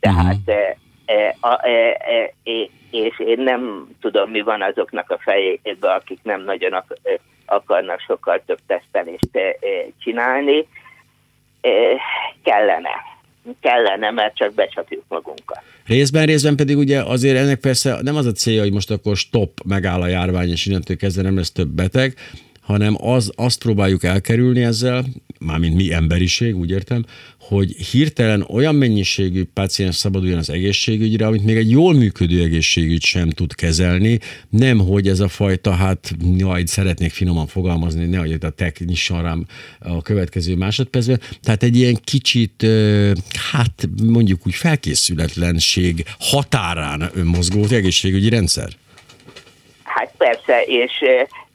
Tehát 0.00 0.36
uh-huh. 0.46 0.70
és 2.90 3.18
én 3.18 3.38
nem 3.38 3.88
tudom, 4.00 4.30
mi 4.30 4.40
van 4.40 4.62
azoknak 4.62 5.10
a 5.10 5.18
fejébe, 5.18 5.92
akik 5.92 6.18
nem 6.22 6.40
nagyon 6.40 6.84
akarnak 7.46 8.00
sokkal 8.00 8.42
több 8.46 8.60
tesztelést 8.66 9.38
csinálni. 9.98 10.66
Kellene 12.42 13.13
kellene, 13.60 14.10
mert 14.10 14.36
csak 14.36 14.54
becsapjuk 14.54 15.04
magunkat. 15.08 15.62
Részben, 15.86 16.26
részben 16.26 16.56
pedig 16.56 16.76
ugye 16.76 17.02
azért 17.02 17.36
ennek 17.36 17.60
persze 17.60 17.98
nem 18.02 18.16
az 18.16 18.26
a 18.26 18.32
célja, 18.32 18.62
hogy 18.62 18.72
most 18.72 18.90
akkor 18.90 19.16
stop, 19.16 19.60
megáll 19.64 20.00
a 20.00 20.06
járvány, 20.06 20.50
és 20.50 20.66
innentől 20.66 20.96
kezdve 20.96 21.22
nem 21.22 21.36
lesz 21.36 21.52
több 21.52 21.68
beteg, 21.68 22.14
hanem 22.64 22.96
az, 23.00 23.32
azt 23.36 23.58
próbáljuk 23.58 24.04
elkerülni 24.04 24.62
ezzel, 24.62 25.04
mármint 25.38 25.74
mi 25.74 25.92
emberiség, 25.92 26.56
úgy 26.56 26.70
értem, 26.70 27.04
hogy 27.40 27.70
hirtelen 27.70 28.42
olyan 28.48 28.74
mennyiségű 28.74 29.44
páciens 29.44 29.96
szabaduljon 29.96 30.38
az 30.38 30.50
egészségügyre, 30.50 31.26
amit 31.26 31.44
még 31.44 31.56
egy 31.56 31.70
jól 31.70 31.94
működő 31.94 32.42
egészségügy 32.42 33.02
sem 33.02 33.30
tud 33.30 33.54
kezelni, 33.54 34.18
nem 34.48 34.78
hogy 34.78 35.08
ez 35.08 35.20
a 35.20 35.28
fajta, 35.28 35.72
hát 35.72 36.14
majd 36.38 36.66
szeretnék 36.66 37.10
finoman 37.10 37.46
fogalmazni, 37.46 38.04
nehogy 38.04 38.36
a 38.40 38.50
tek 38.50 38.78
nyisson 38.78 39.22
rám 39.22 39.46
a 39.78 40.02
következő 40.02 40.56
másodpercben, 40.56 41.20
tehát 41.42 41.62
egy 41.62 41.76
ilyen 41.76 41.98
kicsit, 42.04 42.66
hát 43.52 43.88
mondjuk 44.02 44.46
úgy 44.46 44.54
felkészületlenség 44.54 46.04
határán 46.18 47.10
mozgó 47.24 47.64
egészségügyi 47.70 48.28
rendszer. 48.28 48.68
Hát 49.82 50.14
persze, 50.18 50.62
és 50.66 50.92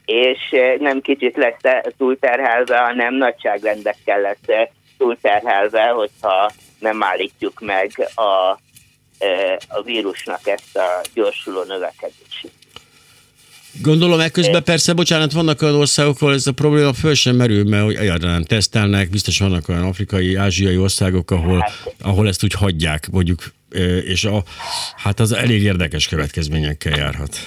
és 0.10 0.56
nem 0.80 1.02
kicsit 1.02 1.38
lesz 1.38 1.82
túlterhelve, 1.98 2.78
hanem 2.78 3.16
nagyságrendekkel 3.16 4.22
lesz 4.22 4.68
túlterhelve, 4.98 5.84
hogyha 5.84 6.52
nem 6.80 7.04
állítjuk 7.04 7.60
meg 7.60 7.92
a, 8.16 8.60
a 9.68 9.82
vírusnak 9.84 10.48
ezt 10.48 10.78
a 10.78 11.02
gyorsuló 11.14 11.64
növekedését. 11.64 12.52
Gondolom 13.82 14.20
ekközben 14.20 14.64
persze, 14.64 14.94
bocsánat, 14.94 15.32
vannak 15.32 15.62
olyan 15.62 15.76
országok, 15.76 16.22
ahol 16.22 16.34
ez 16.34 16.48
a 16.48 16.52
probléma 16.52 16.94
föl 16.94 17.14
sem 17.14 17.36
merül, 17.36 17.64
mert 17.64 17.84
hogy 17.84 17.96
egyáltalán 17.96 18.44
tesztelnek, 18.44 19.10
biztos 19.10 19.40
vannak 19.40 19.70
olyan 19.70 19.84
afrikai, 19.84 20.36
ázsiai 20.36 20.78
országok, 20.78 21.32
ahol, 21.32 21.60
hát, 21.60 21.94
ahol 22.02 22.28
ezt 22.28 22.44
úgy 22.44 22.54
hagyják, 22.54 23.10
mondjuk, 23.12 23.44
és 24.06 24.24
a, 24.26 24.44
hát 24.96 25.20
az 25.20 25.32
elég 25.32 25.64
érdekes 25.64 26.08
következményekkel 26.08 26.98
járhat. 26.98 27.38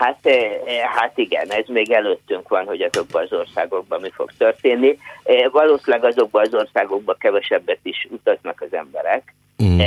Hát, 0.00 0.18
eh, 0.26 0.60
eh, 0.66 0.82
hát 0.94 1.18
igen, 1.18 1.50
ez 1.50 1.66
még 1.66 1.90
előttünk 1.90 2.48
van, 2.48 2.66
hogy 2.66 2.80
azokban 2.80 3.22
az 3.22 3.32
országokban 3.32 4.00
mi 4.00 4.10
fog 4.10 4.32
történni. 4.38 4.98
Eh, 5.22 5.50
valószínűleg 5.50 6.10
azokban 6.10 6.42
az 6.42 6.54
országokban 6.54 7.16
kevesebbet 7.18 7.78
is 7.82 8.08
utaznak 8.10 8.60
az 8.60 8.74
emberek. 8.74 9.34
Mm. 9.62 9.80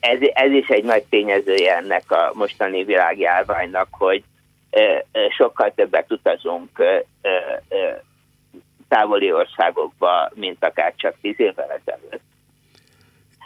Ez, 0.00 0.18
ez 0.32 0.52
is 0.52 0.68
egy 0.68 0.84
nagy 0.84 1.04
tényezője 1.10 1.76
ennek 1.76 2.10
a 2.10 2.30
mostani 2.34 2.84
világjárványnak, 2.84 3.88
hogy 3.90 4.22
sokkal 5.36 5.72
többet 5.74 6.12
utazunk 6.12 6.82
távoli 8.88 9.32
országokba, 9.32 10.30
mint 10.34 10.64
akár 10.64 10.94
csak 10.96 11.14
tíz 11.20 11.40
évvel 11.40 11.80
ezelőtt. 11.84 12.27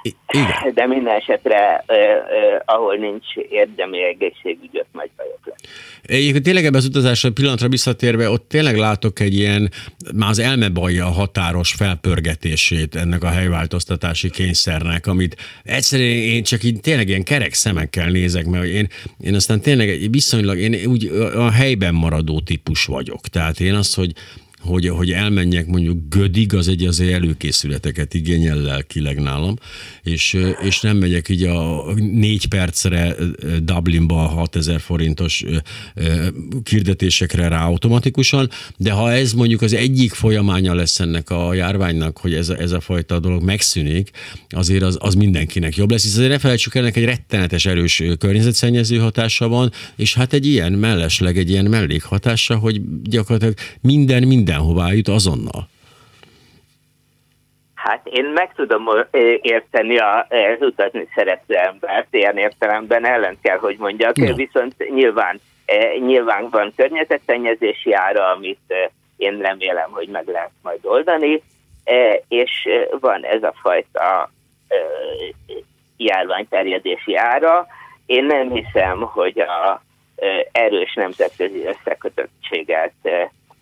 Igen. 0.03 0.75
De 0.75 0.87
minden 0.87 1.15
esetre, 1.15 1.85
eh, 1.87 1.97
eh, 1.97 2.61
ahol 2.65 2.97
nincs 2.97 3.35
érdemi 3.51 4.03
egészségügy, 4.05 4.79
ott 4.79 4.89
nagy 4.93 5.11
bajok 5.17 5.41
lesz. 5.45 5.61
Egyébként 6.03 6.45
tényleg 6.45 6.65
ebben 6.65 6.79
az 6.79 6.87
utazásra 6.87 7.31
pillanatra 7.31 7.69
visszatérve, 7.69 8.31
ott 8.31 8.49
tényleg 8.49 8.77
látok 8.77 9.21
egy 9.21 9.35
ilyen, 9.35 9.71
már 10.15 10.29
az 10.29 10.39
elmebajja 10.39 11.07
határos 11.07 11.73
felpörgetését 11.73 12.95
ennek 12.95 13.23
a 13.23 13.29
helyváltoztatási 13.29 14.31
kényszernek, 14.31 15.07
amit 15.07 15.37
egyszerűen 15.63 16.11
én 16.11 16.43
csak 16.43 16.63
így 16.63 16.81
tényleg 16.81 17.09
ilyen 17.09 17.23
kerek 17.23 17.53
szemekkel 17.53 18.09
nézek, 18.09 18.47
mert 18.47 18.65
én, 18.65 18.89
én 19.21 19.35
aztán 19.35 19.61
tényleg 19.61 20.11
viszonylag, 20.11 20.59
én 20.59 20.87
úgy 20.87 21.07
a 21.35 21.51
helyben 21.51 21.95
maradó 21.95 22.41
típus 22.41 22.85
vagyok. 22.85 23.21
Tehát 23.21 23.61
én 23.61 23.75
azt, 23.75 23.95
hogy 23.95 24.13
hogy, 24.63 24.89
hogy 24.89 25.11
elmenjek 25.11 25.67
mondjuk 25.67 25.99
Gödig, 26.09 26.55
az 26.55 26.69
egy 26.69 26.87
azért 26.87 27.13
előkészületeket 27.13 28.15
igényel 28.15 28.57
lelkileg 28.57 29.21
nálam, 29.21 29.57
és, 30.03 30.37
és 30.63 30.81
nem 30.81 30.97
megyek 30.97 31.29
így 31.29 31.43
a 31.43 31.93
négy 31.95 32.47
percre 32.47 33.15
Dublinba 33.63 34.15
6000 34.15 34.81
forintos 34.81 35.45
kirdetésekre 36.63 37.49
rá 37.49 37.65
automatikusan, 37.65 38.51
de 38.77 38.91
ha 38.91 39.13
ez 39.13 39.33
mondjuk 39.33 39.63
az 39.63 39.73
egyik 39.73 40.13
folyamánya 40.13 40.75
lesz 40.75 41.01
ennek 41.01 41.31
a 41.31 41.55
járványnak, 41.55 42.19
hogy 42.19 42.35
ez 42.35 42.49
a, 42.49 42.59
ez 42.59 42.73
a 42.73 42.81
fajta 42.81 43.19
dolog 43.19 43.43
megszűnik, 43.43 44.11
azért 44.49 44.83
az, 44.83 44.97
az 45.01 45.15
mindenkinek 45.15 45.77
jobb 45.77 45.91
lesz, 45.91 46.03
hiszen 46.03 46.29
ne 46.29 46.39
felejtsük 46.39 46.75
ennek 46.75 46.97
egy 46.97 47.05
rettenetes 47.05 47.67
erős 47.67 48.03
környezetszennyező 48.19 48.99
hatása 48.99 49.49
van, 49.49 49.73
és 49.97 50.15
hát 50.15 50.33
egy 50.33 50.47
ilyen 50.47 50.73
mellesleg, 50.73 51.39
egy 51.39 51.51
ilyen 51.51 51.65
mellékhatása, 51.65 52.57
hogy 52.57 52.81
gyakorlatilag 53.03 53.55
minden, 53.81 54.23
minden 54.23 54.52
mindenhová 54.53 54.93
jut 54.93 55.09
azonnal. 55.09 55.69
Hát 57.75 58.07
én 58.07 58.25
meg 58.25 58.53
tudom 58.55 58.89
érteni 59.41 59.99
a, 59.99 60.27
az 60.29 60.61
utazni 60.61 61.09
szerető 61.15 61.55
embert, 61.55 62.07
ilyen 62.11 62.37
értelemben 62.37 63.07
ellen 63.07 63.39
kell, 63.43 63.59
hogy 63.59 63.77
mondjak, 63.79 64.19
ja. 64.19 64.35
viszont 64.35 64.75
nyilván, 64.95 65.41
nyilván 65.99 66.49
van 66.51 66.73
környezetszennyezési 66.77 67.93
ára, 67.93 68.31
amit 68.31 68.75
én 69.17 69.39
remélem, 69.39 69.91
hogy 69.91 70.09
meg 70.09 70.27
lehet 70.27 70.51
majd 70.63 70.79
oldani, 70.83 71.43
és 72.29 72.69
van 73.01 73.25
ez 73.25 73.43
a 73.43 73.55
fajta 73.63 74.31
járványterjedési 75.97 77.17
ára. 77.17 77.67
Én 78.07 78.25
nem 78.25 78.51
hiszem, 78.51 79.01
hogy 79.01 79.41
a 79.41 79.83
erős 80.53 80.95
nemzetközi 80.95 81.65
összekötöttséget 81.65 82.95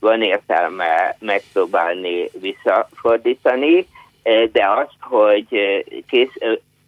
van 0.00 0.22
értelme 0.22 1.16
megpróbálni 1.18 2.30
visszafordítani, 2.40 3.86
de 4.52 4.66
azt, 4.66 4.96
hogy 5.00 5.48
kész, 6.08 6.34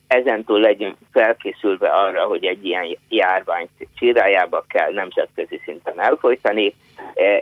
ezentúl 0.07 0.61
legyünk 0.61 0.97
felkészülve 1.13 1.89
arra, 1.89 2.25
hogy 2.25 2.45
egy 2.45 2.65
ilyen 2.65 2.99
járványt 3.09 3.71
csirájába 3.99 4.65
kell 4.69 4.93
nemzetközi 4.93 5.61
szinten 5.65 6.01
elfolytani, 6.01 6.75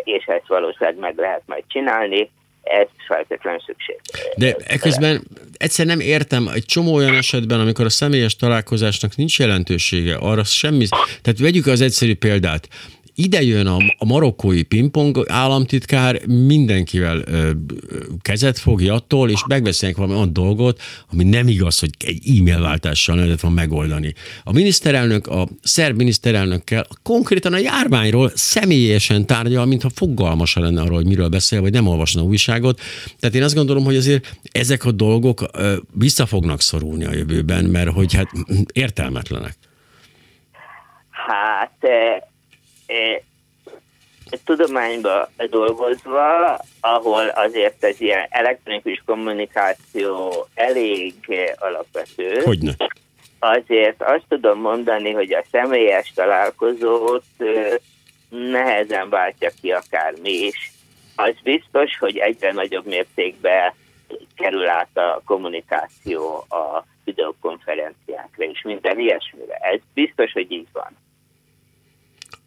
és 0.05 0.25
ezt 0.25 0.47
valószínűleg 0.47 0.99
meg 0.99 1.17
lehet 1.17 1.43
majd 1.47 1.65
csinálni, 1.69 2.31
ez 2.63 2.87
feltétlenül 3.07 3.61
szükség. 3.61 3.97
De 4.37 4.57
eközben 4.67 5.23
egyszer 5.57 5.87
nem 5.87 6.01
értem, 6.01 6.49
egy 6.55 6.65
csomó 6.65 6.95
olyan 6.95 7.15
esetben, 7.15 7.61
amikor 7.61 7.85
a 7.85 7.91
személyes 7.91 8.37
találkozásnak 8.37 9.17
nincs 9.17 9.39
jelentősége, 9.39 10.17
arra 10.21 10.45
semmi, 10.45 10.87
tehát 11.23 11.39
vegyük 11.41 11.67
az 11.67 11.81
egyszerű 11.81 12.17
példát, 12.17 12.69
ide 13.21 13.43
jön 13.43 13.67
a, 13.67 13.77
a 13.99 14.05
marokkói 14.05 14.63
pingpong 14.63 15.25
államtitkár, 15.29 16.27
mindenkivel 16.27 17.23
ö, 17.25 17.51
kezet 18.23 18.59
fogja 18.59 18.95
attól, 18.95 19.31
és 19.31 19.45
megbeszélnek 19.49 19.99
valami 19.99 20.17
olyan 20.17 20.33
dolgot, 20.33 20.81
ami 21.13 21.25
nem 21.25 21.49
igaz, 21.49 21.79
hogy 21.79 21.91
egy 21.99 22.39
e-mail 22.39 22.61
váltással 22.61 23.17
lehetett 23.17 23.41
van 23.41 23.53
megoldani. 23.53 24.15
A 24.45 24.53
miniszterelnök, 24.53 25.27
a 25.27 25.49
szerb 25.63 25.97
miniszterelnökkel 25.97 26.87
konkrétan 27.03 27.53
a 27.53 27.59
járványról 27.59 28.31
személyesen 28.35 29.27
tárgyal, 29.27 29.67
mintha 29.67 29.91
fogalmasa 29.95 30.61
lenne 30.61 30.81
arról, 30.81 30.97
hogy 30.97 31.07
miről 31.07 31.29
beszél, 31.29 31.61
vagy 31.61 31.73
nem 31.73 31.87
olvasna 31.87 32.23
újságot. 32.23 32.81
Tehát 33.19 33.37
én 33.37 33.43
azt 33.43 33.55
gondolom, 33.55 33.85
hogy 33.85 33.97
azért 33.97 34.37
ezek 34.53 34.85
a 34.85 34.93
dolgok 34.93 35.43
ö, 35.53 35.77
vissza 35.93 36.27
fognak 36.27 36.61
szorulni 36.61 37.05
a 37.05 37.15
jövőben, 37.15 37.65
mert 37.65 37.91
hogy 37.91 38.15
hát 38.15 38.31
értelmetlenek. 38.73 39.57
Hát 41.11 41.79
tudományba 44.45 45.29
dolgozva, 45.51 46.59
ahol 46.81 47.29
azért 47.29 47.85
az 47.85 48.01
ilyen 48.01 48.27
elektronikus 48.31 49.03
kommunikáció 49.07 50.47
elég 50.55 51.15
alapvető. 51.59 52.41
Hogyne? 52.45 52.73
Azért 53.39 54.03
azt 54.03 54.25
tudom 54.29 54.61
mondani, 54.61 55.13
hogy 55.13 55.33
a 55.33 55.45
személyes 55.51 56.13
találkozót 56.15 57.25
nehezen 58.29 59.09
váltja 59.09 59.51
ki 59.61 59.71
akármi 59.71 60.31
is. 60.31 60.73
Az 61.17 61.35
biztos, 61.43 61.99
hogy 61.99 62.17
egyre 62.17 62.53
nagyobb 62.53 62.87
mértékben 62.87 63.73
kerül 64.37 64.69
át 64.69 64.97
a 64.97 65.23
kommunikáció 65.25 66.45
a 66.49 66.85
videokonferenciákra 67.05 68.45
és 68.45 68.63
minden 68.63 68.99
ilyesmire. 68.99 69.55
Ez 69.55 69.81
biztos, 69.95 70.33
hogy 70.33 70.53
így 70.53 70.69
van. 70.73 70.97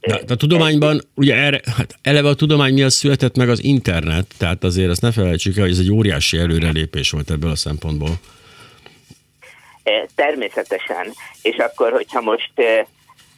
De 0.08 0.34
a 0.34 0.36
tudományban, 0.36 1.02
ugye 1.16 1.36
erre, 1.36 1.62
hát 1.78 1.96
eleve 2.02 2.28
a 2.28 2.36
tudomány 2.36 2.74
miatt 2.74 2.92
született 2.92 3.36
meg 3.36 3.50
az 3.50 3.64
internet, 3.64 4.26
tehát 4.38 4.64
azért 4.64 4.90
ezt 4.90 5.02
ne 5.02 5.12
felejtsük 5.12 5.56
el, 5.56 5.62
hogy 5.62 5.72
ez 5.72 5.80
egy 5.80 5.92
óriási 5.92 6.38
előrelépés 6.38 7.12
volt 7.12 7.32
ebből 7.32 7.52
a 7.52 7.56
szempontból. 7.56 8.10
E, 9.84 10.08
természetesen. 10.16 11.14
És 11.42 11.56
akkor, 11.56 11.92
hogyha 11.92 12.22
most 12.22 12.52
e, 12.56 12.88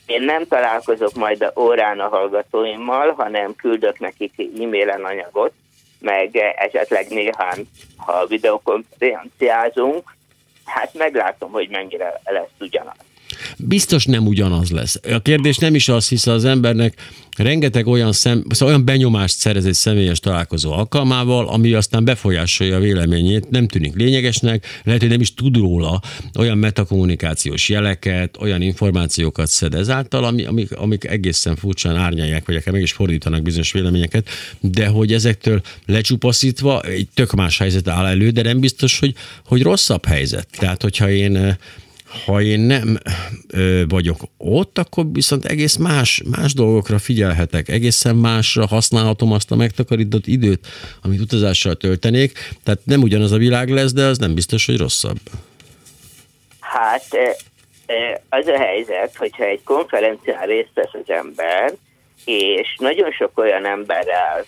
én 0.05 0.22
nem 0.22 0.47
találkozok 0.47 1.13
majd 1.13 1.41
a 1.41 1.59
órán 1.59 1.99
a 1.99 2.07
hallgatóimmal, 2.07 3.11
hanem 3.11 3.55
küldök 3.55 3.99
nekik 3.99 4.34
e-mailen 4.38 5.03
anyagot, 5.03 5.51
meg 5.99 6.36
esetleg 6.57 7.07
néhány, 7.09 7.68
ha 7.97 8.26
videokonferenciázunk, 8.28 10.16
hát 10.66 10.93
meglátom, 10.93 11.51
hogy 11.51 11.70
mennyire 11.70 12.22
lesz 12.24 12.55
ugyanaz 12.59 12.95
biztos 13.58 14.06
nem 14.06 14.28
ugyanaz 14.28 14.72
lesz. 14.72 15.00
A 15.12 15.20
kérdés 15.20 15.58
nem 15.58 15.76
is 15.76 15.90
az, 15.90 16.08
hisz 16.08 16.28
az 16.28 16.46
embernek 16.46 16.94
rengeteg 17.38 17.88
olyan, 17.88 18.12
szem, 18.12 18.44
szóval 18.50 18.68
olyan 18.68 18.86
benyomást 18.86 19.38
szerez 19.38 19.66
egy 19.66 19.74
személyes 19.74 20.20
találkozó 20.20 20.72
alkalmával, 20.72 21.48
ami 21.48 21.74
aztán 21.74 22.04
befolyásolja 22.04 22.76
a 22.76 22.80
véleményét, 22.80 23.50
nem 23.50 23.68
tűnik 23.68 23.96
lényegesnek, 23.96 24.66
lehet, 24.84 25.02
hogy 25.02 25.10
nem 25.10 25.22
is 25.22 25.34
tud 25.34 25.58
róla 25.58 26.02
olyan 26.38 26.58
metakommunikációs 26.58 27.70
jeleket, 27.70 28.38
olyan 28.40 28.62
információkat 28.62 29.48
szed 29.48 29.74
ezáltal, 29.74 30.24
ami, 30.24 30.46
amik, 30.46 30.72
amik 30.72 31.04
egészen 31.04 31.56
furcsán 31.56 31.96
árnyalják, 31.96 32.46
vagy 32.46 32.56
akár 32.56 32.74
meg 32.74 32.82
is 32.82 32.92
fordítanak 32.92 33.42
bizonyos 33.42 33.72
véleményeket, 33.72 34.30
de 34.60 34.88
hogy 34.88 35.14
ezektől 35.14 35.62
lecsupaszítva 35.86 36.82
egy 36.82 37.08
tök 37.14 37.32
más 37.32 37.58
helyzet 37.58 37.88
áll 37.88 38.06
elő, 38.06 38.30
de 38.30 38.42
nem 38.42 38.60
biztos, 38.60 39.00
hogy, 39.00 39.14
hogy 39.46 39.62
rosszabb 39.62 40.06
helyzet. 40.06 40.48
Tehát, 40.58 40.82
hogyha 40.82 41.10
én 41.10 41.58
ha 42.26 42.41
én 42.41 42.59
nem 42.59 42.97
ö, 43.53 43.84
vagyok 43.88 44.18
ott, 44.38 44.78
akkor 44.78 45.05
viszont 45.11 45.45
egész 45.45 45.76
más, 45.76 46.22
más 46.38 46.53
dolgokra 46.53 46.99
figyelhetek, 46.99 47.70
egészen 47.70 48.16
másra 48.16 48.68
használhatom 48.68 49.32
azt 49.32 49.51
a 49.51 49.55
megtakarított 49.55 50.28
időt, 50.28 50.68
amit 51.01 51.20
utazással 51.20 51.76
töltenék, 51.76 52.49
tehát 52.63 52.80
nem 52.84 53.01
ugyanaz 53.01 53.32
a 53.32 53.38
világ 53.38 53.70
lesz, 53.70 53.93
de 53.93 54.05
az 54.05 54.18
nem 54.18 54.34
biztos, 54.34 54.66
hogy 54.66 54.78
rosszabb. 54.78 55.18
Hát 56.59 57.07
az 58.30 58.47
a 58.47 58.57
helyzet, 58.57 59.16
hogyha 59.16 59.43
egy 59.43 59.63
konferencián 59.63 60.45
részt 60.45 60.72
vesz 60.74 60.93
az 60.93 61.09
ember, 61.09 61.74
és 62.26 62.76
nagyon 62.80 63.11
sok 63.11 63.38
olyan 63.38 63.66
emberrel 63.66 64.45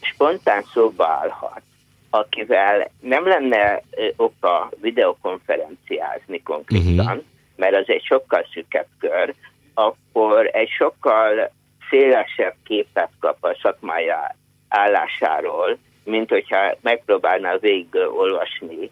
spontán 0.00 0.64
szóba 0.72 1.06
állhat, 1.06 1.62
akivel 2.10 2.90
nem 3.00 3.26
lenne 3.26 3.82
oka 4.16 4.70
videokonferenciázni 4.80 6.42
konkrétan, 6.42 6.98
uh-huh. 6.98 7.22
mert 7.56 7.74
az 7.74 7.84
egy 7.86 8.04
sokkal 8.04 8.46
szűkebb 8.52 8.86
kör, 8.98 9.34
akkor 9.74 10.50
egy 10.52 10.68
sokkal 10.68 11.52
szélesebb 11.90 12.54
képet 12.64 13.10
kap 13.20 13.44
a 13.44 13.58
szakmája 13.62 14.36
állásáról, 14.68 15.78
mint 16.04 16.30
hogyha 16.30 16.76
megpróbálná 16.80 17.56
végig 17.56 17.94
olvasni 18.16 18.90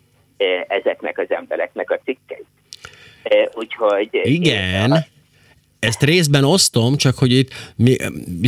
ezeknek 0.68 1.18
az 1.18 1.30
embereknek 1.30 1.90
a 1.90 1.98
cikkeit. 2.04 2.46
Úgyhogy... 3.54 4.08
Igen, 4.12 5.04
ezt 5.78 6.02
részben 6.02 6.44
osztom, 6.44 6.96
csak 6.96 7.18
hogy 7.18 7.32
itt 7.32 7.50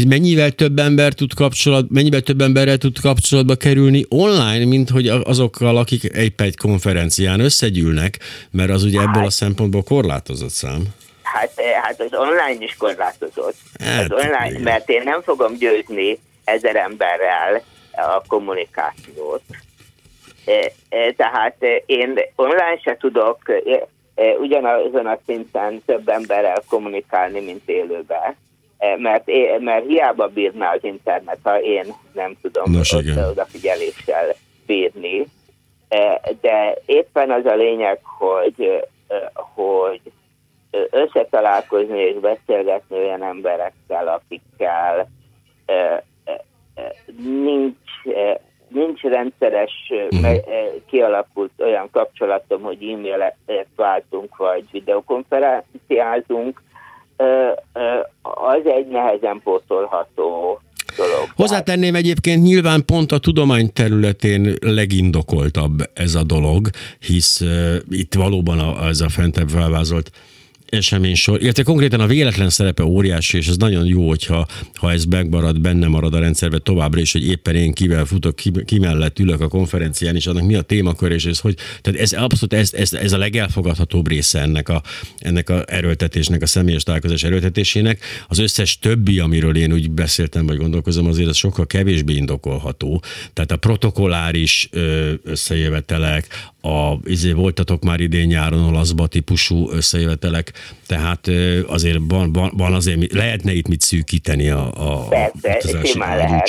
mennyivel 0.09 0.51
több 0.51 0.79
ember 0.79 1.12
tud 1.12 1.35
kapcsolat, 1.35 1.85
mennyivel 1.91 2.20
több 2.20 2.41
emberrel 2.41 2.79
tud 2.79 3.01
kapcsolatba 3.01 3.55
kerülni 3.55 4.05
online, 4.09 4.64
mint 4.64 4.91
hogy 4.91 5.09
azokkal, 5.09 5.76
akik 5.76 6.16
egy 6.16 6.33
egy 6.37 6.57
konferencián 6.57 7.41
összegyűlnek, 7.41 8.18
mert 8.51 8.70
az 8.70 8.85
ugye 8.85 9.01
ebből 9.01 9.24
a 9.24 9.31
szempontból 9.31 9.83
korlátozott 9.83 10.51
szám. 10.51 10.83
Hát, 11.22 11.53
eh, 11.55 11.83
hát 11.83 12.01
az 12.01 12.18
online 12.18 12.64
is 12.64 12.76
korlátozott. 12.76 13.57
Hát, 13.85 14.03
az 14.03 14.24
online, 14.24 14.51
igen. 14.51 14.62
mert 14.62 14.89
én 14.89 15.03
nem 15.05 15.22
fogom 15.22 15.55
győzni 15.59 16.18
ezer 16.45 16.76
emberrel 16.76 17.62
a 17.93 18.22
kommunikációt. 18.26 19.43
Eh, 20.45 20.64
eh, 20.89 21.12
tehát 21.16 21.57
én 21.87 22.18
online 22.35 22.79
se 22.83 22.97
tudok 23.01 23.39
ugyanazon 24.41 25.07
a 25.07 25.19
szinten 25.27 25.83
több 25.87 26.09
emberrel 26.09 26.62
kommunikálni, 26.69 27.41
mint 27.41 27.69
élőben. 27.69 28.37
E, 28.79 28.97
mert, 28.97 29.25
mert 29.59 29.87
hiába 29.87 30.29
bírná 30.29 30.73
az 30.73 30.85
internet, 30.85 31.39
ha 31.43 31.61
én 31.61 31.95
nem 32.12 32.37
tudom 32.43 32.73
Nos, 32.73 32.93
odafigyeléssel 33.31 34.35
bírni. 34.66 35.27
E, 35.89 36.21
de 36.41 36.79
éppen 36.87 37.31
az 37.31 37.45
a 37.45 37.55
lényeg, 37.55 38.01
hogy, 38.03 38.87
hogy 39.55 40.01
összetalálkozni 40.91 41.99
és 41.99 42.14
beszélgetni 42.14 42.97
olyan 42.97 43.23
emberekkel, 43.23 44.09
akikkel 44.09 45.09
nincs 47.16 47.91
nincs 48.69 49.01
rendszeres, 49.01 49.73
uh-huh. 50.11 50.37
kialakult 50.87 51.51
olyan 51.59 51.89
kapcsolatom, 51.91 52.62
hogy 52.62 52.83
e-mailet 52.83 53.37
váltunk, 53.77 54.37
vagy 54.37 54.64
videokonferenciázunk, 54.71 56.62
az 58.23 58.61
egy 58.64 58.87
nehezen 58.87 59.41
pótolható 59.45 60.61
dolog. 60.97 61.29
Hozzátenném 61.37 61.95
egyébként 61.95 62.43
nyilván 62.43 62.85
pont 62.85 63.12
a 63.12 63.19
tudomány 63.19 63.73
területén 63.73 64.55
legindokoltabb 64.61 65.91
ez 65.95 66.14
a 66.14 66.23
dolog, 66.23 66.69
hisz 66.99 67.41
uh, 67.41 67.75
itt 67.91 68.14
valóban 68.14 68.59
a, 68.59 68.87
ez 68.87 69.01
a 69.01 69.09
fentebb 69.09 69.49
felvázolt 69.49 70.11
sor, 71.14 71.43
illetve 71.43 71.62
konkrétan 71.62 72.01
a 72.01 72.07
véletlen 72.07 72.51
szerepe 72.51 72.85
óriási, 72.85 73.37
és 73.37 73.49
ez 73.49 73.57
nagyon 73.57 73.87
jó, 73.87 74.09
hogyha 74.09 74.47
ha 74.75 74.93
ez 74.93 75.05
megmarad, 75.05 75.61
benne 75.61 75.87
marad 75.87 76.14
a 76.14 76.19
rendszerbe 76.19 76.59
továbbra 76.59 77.01
is, 77.01 77.12
hogy 77.12 77.27
éppen 77.27 77.55
én 77.55 77.73
kivel 77.73 78.05
futok, 78.05 78.37
ki, 78.37 78.53
ki 78.64 78.79
mellett 78.79 79.19
ülök 79.19 79.41
a 79.41 79.49
konferencián, 79.49 80.14
és 80.14 80.27
annak 80.27 80.47
mi 80.47 80.55
a 80.55 80.62
témakör, 80.62 81.12
és 81.12 81.25
ez 81.25 81.39
hogy, 81.39 81.55
tehát 81.81 82.01
ez 82.01 82.12
abszolút 82.12 82.55
ez, 82.55 82.73
ez, 82.73 82.93
ez 82.93 83.12
a 83.12 83.19
legelfogadhatóbb 83.19 84.09
része 84.09 84.41
ennek 84.41 84.69
a, 84.69 84.83
ennek 85.19 85.51
a 85.51 85.62
erőltetésnek, 85.66 86.43
a 86.43 86.47
személyes 86.47 86.83
találkozás 86.83 87.23
erőltetésének. 87.23 88.01
Az 88.29 88.39
összes 88.39 88.79
többi, 88.79 89.19
amiről 89.19 89.57
én 89.57 89.73
úgy 89.73 89.91
beszéltem, 89.91 90.47
vagy 90.47 90.57
gondolkozom, 90.57 91.07
azért 91.07 91.29
az 91.29 91.37
sokkal 91.37 91.66
kevésbé 91.66 92.14
indokolható. 92.14 93.03
Tehát 93.33 93.53
a 93.53 93.57
protokolláris 93.57 94.69
összejövetelek, 95.23 96.27
a, 96.61 96.99
izé, 97.05 97.33
voltatok 97.33 97.83
már 97.83 98.01
idén 98.01 98.27
nyáron 98.27 98.62
olaszba 98.62 99.07
típusú 99.07 99.71
összejövetelek, 99.71 100.53
tehát 100.86 101.28
azért 101.66 101.98
van, 102.09 102.32
van, 102.32 102.52
van 102.56 102.74
azért, 102.74 103.12
lehetne 103.12 103.52
itt 103.52 103.68
mit 103.68 103.80
szűkíteni 103.80 104.48
a, 104.50 104.70
a 104.76 105.09
Persze, 105.40 105.84
simán 105.84 106.16
lehet. 106.16 106.46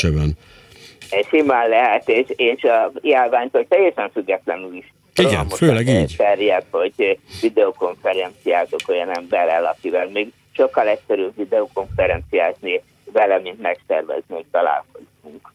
Simán 1.29 1.69
lehet, 1.69 2.09
és, 2.09 2.25
és 2.35 2.63
a 2.63 2.91
járványtól 3.01 3.65
teljesen 3.69 4.09
függetlenül 4.13 4.75
is 4.75 4.93
igen, 5.19 5.47
főleg 5.47 5.87
így. 5.87 6.15
Terjed, 6.17 6.65
hogy 6.69 7.19
videokonferenciázok 7.41 8.79
olyan 8.87 9.15
emberrel, 9.17 9.65
akivel 9.65 10.09
még 10.13 10.31
sokkal 10.51 10.87
egyszerűbb 10.87 11.33
videokonferenciázni 11.35 12.81
vele, 13.13 13.39
mint 13.39 13.61
megszervezni, 13.61 14.35
hogy 14.35 14.45
találkozunk. 14.51 15.53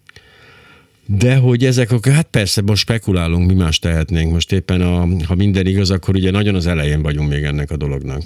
De 1.07 1.37
hogy 1.37 1.65
ezek, 1.65 1.91
a, 1.91 1.99
hát 2.11 2.27
persze, 2.31 2.63
most 2.63 2.83
spekulálunk, 2.83 3.47
mi 3.47 3.55
más 3.55 3.79
tehetnénk. 3.79 4.33
Most 4.33 4.53
éppen, 4.53 4.81
a, 4.81 5.07
ha 5.27 5.35
minden 5.35 5.67
igaz, 5.67 5.91
akkor 5.91 6.15
ugye 6.15 6.31
nagyon 6.31 6.55
az 6.55 6.67
elején 6.67 7.03
vagyunk 7.03 7.29
még 7.29 7.43
ennek 7.43 7.71
a 7.71 7.77
dolognak. 7.77 8.21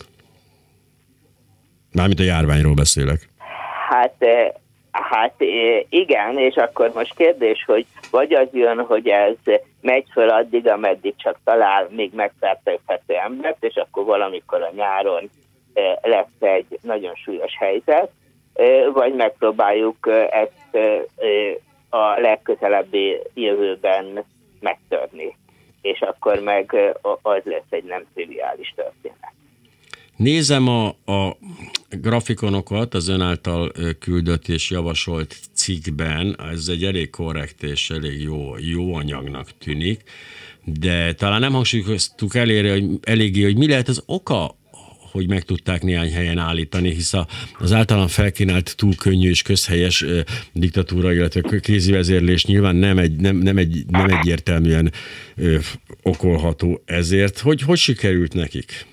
Mármint 1.92 2.20
a 2.20 2.22
járványról 2.22 2.74
beszélek. 2.74 3.28
Hát, 3.88 4.14
eh, 4.18 4.48
hát 4.90 5.34
eh, 5.38 5.82
igen, 5.88 6.38
és 6.38 6.54
akkor 6.54 6.90
most 6.94 7.14
kérdés, 7.14 7.64
hogy 7.66 7.86
vagy 8.10 8.32
az 8.32 8.48
jön, 8.52 8.78
hogy 8.78 9.08
ez 9.08 9.34
megy 9.80 10.04
föl 10.12 10.28
addig, 10.28 10.66
ameddig 10.66 11.14
csak 11.16 11.38
talál 11.44 11.88
még 11.90 12.10
megfertőzhető 12.14 13.14
embert, 13.14 13.64
és 13.64 13.74
akkor 13.74 14.04
valamikor 14.04 14.62
a 14.62 14.72
nyáron 14.76 15.30
eh, 15.72 15.94
lesz 16.02 16.40
egy 16.40 16.78
nagyon 16.82 17.14
súlyos 17.14 17.56
helyzet, 17.58 18.10
vagy 18.92 19.14
megpróbáljuk 19.14 20.10
ezt 20.30 20.76
a 21.88 22.20
legközelebbi 22.20 23.16
jövőben 23.34 24.24
megtörni. 24.60 25.36
És 25.82 26.00
akkor 26.00 26.40
meg 26.40 26.76
az 27.22 27.40
lesz 27.44 27.70
egy 27.70 27.84
nem 27.84 28.04
triviális 28.14 28.74
történet. 28.76 29.32
Nézem 30.16 30.68
a, 30.68 30.86
a 31.12 31.36
grafikonokat 31.90 32.94
az 32.94 33.08
ön 33.08 33.20
által 33.20 33.72
küldött 33.98 34.48
és 34.48 34.70
javasolt 34.70 35.36
cikkben, 35.54 36.36
ez 36.52 36.68
egy 36.68 36.84
elég 36.84 37.10
korrekt 37.10 37.62
és 37.62 37.90
elég 37.90 38.22
jó, 38.22 38.54
jó 38.58 38.94
anyagnak 38.94 39.50
tűnik, 39.58 40.02
de 40.64 41.12
talán 41.12 41.40
nem 41.40 41.52
hangsúlyoztuk 41.52 42.34
elérni, 42.34 42.68
hogy 42.70 42.98
eléggé, 43.02 43.42
hogy 43.42 43.56
mi 43.56 43.68
lehet 43.68 43.88
az 43.88 44.02
oka 44.06 44.56
hogy 45.10 45.28
meg 45.28 45.42
tudták 45.42 45.82
néhány 45.82 46.12
helyen 46.12 46.38
állítani, 46.38 46.94
hisz 46.94 47.12
az 47.58 47.72
általán 47.72 48.08
felkínált 48.08 48.76
túl 48.76 48.94
könnyű 48.94 49.28
és 49.28 49.42
közhelyes 49.42 50.04
diktatúra, 50.52 51.12
illetve 51.12 51.60
kézi 51.60 51.92
vezérlés 51.92 52.44
nyilván 52.44 52.76
nem, 52.76 52.98
egy, 52.98 53.16
nem, 53.16 53.36
nem, 53.36 53.56
egy, 53.56 53.84
nem 53.86 54.08
egyértelműen 54.08 54.92
okolható 56.02 56.82
ezért. 56.84 57.38
Hogy, 57.38 57.62
hogy 57.62 57.78
sikerült 57.78 58.34
nekik, 58.34 58.86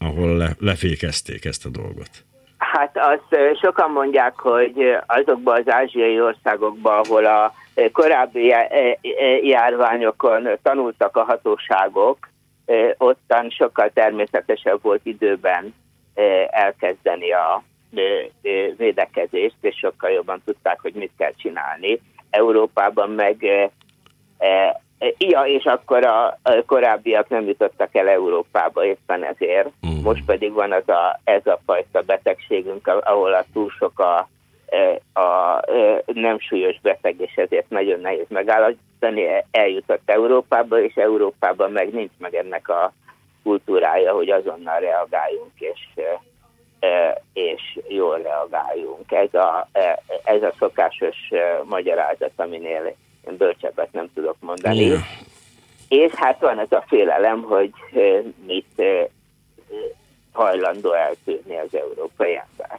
ahol 0.00 0.36
le, 0.36 0.50
lefékezték 0.58 1.44
ezt 1.44 1.66
a 1.66 1.68
dolgot? 1.68 2.10
Hát 2.58 2.98
azt 2.98 3.58
sokan 3.60 3.90
mondják, 3.90 4.38
hogy 4.38 4.96
azokban 5.06 5.58
az 5.60 5.72
ázsiai 5.72 6.20
országokban, 6.20 6.98
ahol 6.98 7.24
a 7.24 7.54
korábbi 7.92 8.54
járványokon 9.42 10.48
tanultak 10.62 11.16
a 11.16 11.24
hatóságok, 11.24 12.28
ottan 12.98 13.50
sokkal 13.50 13.90
természetesebb 13.94 14.82
volt 14.82 15.00
időben 15.02 15.74
elkezdeni 16.50 17.32
a 17.32 17.62
védekezést, 18.76 19.56
és 19.60 19.76
sokkal 19.76 20.10
jobban 20.10 20.42
tudták, 20.44 20.80
hogy 20.80 20.94
mit 20.94 21.12
kell 21.18 21.32
csinálni. 21.36 22.00
Európában 22.30 23.10
meg 23.10 23.44
Ja, 25.18 25.42
és 25.42 25.64
akkor 25.64 26.04
a, 26.04 26.38
korábbiak 26.66 27.28
nem 27.28 27.46
jutottak 27.46 27.94
el 27.94 28.08
Európába 28.08 28.84
éppen 28.84 29.24
ezért. 29.24 29.68
Uh-huh. 29.82 30.02
Most 30.02 30.24
pedig 30.24 30.52
van 30.52 30.72
az 30.72 30.88
a, 30.88 31.20
ez 31.24 31.46
a 31.46 31.60
fajta 31.66 32.00
betegségünk, 32.02 32.86
ahol 32.86 33.34
a 33.34 33.44
túl 33.52 33.70
sok 33.78 33.98
a 33.98 34.28
a 35.12 35.60
nem 36.06 36.38
súlyos 36.38 36.80
beteg, 36.80 37.20
és 37.20 37.34
ezért 37.34 37.70
nagyon 37.70 38.00
nehéz 38.00 38.26
megállapítani, 38.28 39.44
eljutott 39.50 40.10
Európába, 40.10 40.80
és 40.82 40.94
Európában 40.94 41.70
meg 41.72 41.92
nincs 41.92 42.12
meg 42.18 42.34
ennek 42.34 42.68
a 42.68 42.92
kultúrája, 43.42 44.12
hogy 44.12 44.30
azonnal 44.30 44.80
reagáljunk, 44.80 45.52
és, 45.58 45.80
és 47.32 47.78
jól 47.88 48.18
reagáljunk. 48.18 49.12
Ez 49.12 49.34
a, 49.34 49.68
ez 50.24 50.42
a 50.42 50.52
szokásos 50.58 51.16
magyarázat, 51.64 52.32
aminél 52.36 52.94
én 53.28 53.36
bölcsebbet 53.36 53.92
nem 53.92 54.08
tudok 54.14 54.36
mondani. 54.40 54.84
Yeah. 54.84 55.02
És 55.88 56.12
hát 56.14 56.40
van 56.40 56.58
ez 56.58 56.72
a 56.72 56.84
félelem, 56.88 57.42
hogy 57.42 57.70
mit 58.46 58.82
hajlandó 60.32 60.92
eltűrni 60.92 61.56
az 61.56 61.78
európai 61.80 62.40
ember 62.48 62.78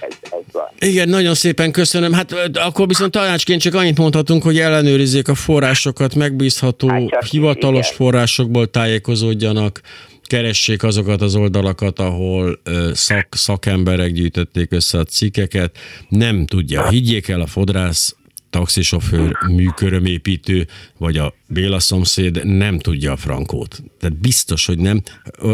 ez, 0.00 0.16
ez 0.22 0.52
van. 0.52 0.68
Igen, 0.78 1.08
nagyon 1.08 1.34
szépen 1.34 1.72
köszönöm. 1.72 2.12
Hát 2.12 2.32
akkor 2.52 2.86
viszont 2.86 3.12
tanácsként 3.12 3.60
csak 3.60 3.74
annyit 3.74 3.98
mondhatunk, 3.98 4.42
hogy 4.42 4.58
ellenőrizzék 4.58 5.28
a 5.28 5.34
forrásokat, 5.34 6.14
megbízható, 6.14 6.88
hát 6.88 7.28
hivatalos 7.30 7.86
igen. 7.86 7.96
forrásokból 7.96 8.66
tájékozódjanak, 8.66 9.80
keressék 10.26 10.82
azokat 10.82 11.20
az 11.20 11.36
oldalakat, 11.36 11.98
ahol 11.98 12.60
szak, 12.92 13.26
szakemberek 13.30 14.12
gyűjtötték 14.12 14.72
össze 14.72 14.98
a 14.98 15.04
cikkeket. 15.04 15.78
Nem 16.08 16.46
tudja, 16.46 16.88
higgyék 16.88 17.28
el 17.28 17.40
a 17.40 17.46
fodrász, 17.46 18.16
taxisofőr, 18.50 19.32
műkörömépítő, 19.48 20.66
vagy 20.98 21.16
a 21.16 21.34
Béla 21.46 21.78
szomszéd 21.78 22.44
nem 22.44 22.78
tudja 22.78 23.12
a 23.12 23.16
frankót. 23.16 23.82
Tehát 24.00 24.20
biztos, 24.20 24.66
hogy 24.66 24.78
nem 24.78 25.02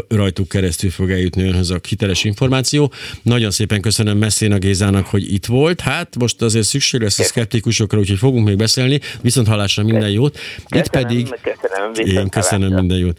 rajtuk 0.08 0.48
keresztül 0.48 0.90
fog 0.90 1.10
eljutni 1.10 1.42
önhöz 1.42 1.70
a 1.70 1.80
hiteles 1.88 2.24
információ. 2.24 2.92
Nagyon 3.22 3.50
szépen 3.50 3.80
köszönöm 3.80 4.18
Messzéna 4.18 4.58
Gézának, 4.58 5.06
hogy 5.06 5.32
itt 5.32 5.46
volt. 5.46 5.80
Hát 5.80 6.16
most 6.18 6.42
azért 6.42 6.66
szükség 6.66 7.00
lesz 7.00 7.18
a 7.18 7.22
szkeptikusokra, 7.22 7.98
úgyhogy 7.98 8.18
fogunk 8.18 8.46
még 8.46 8.56
beszélni. 8.56 9.00
Viszont 9.20 9.46
hallásra 9.46 9.82
minden 9.82 10.10
jót. 10.10 10.38
Itt 10.58 10.88
köszönöm, 10.88 11.06
pedig 11.06 11.28
köszönöm, 11.42 12.20
én 12.22 12.28
köszönöm 12.28 12.74
minden 12.74 12.98
jót. 12.98 13.12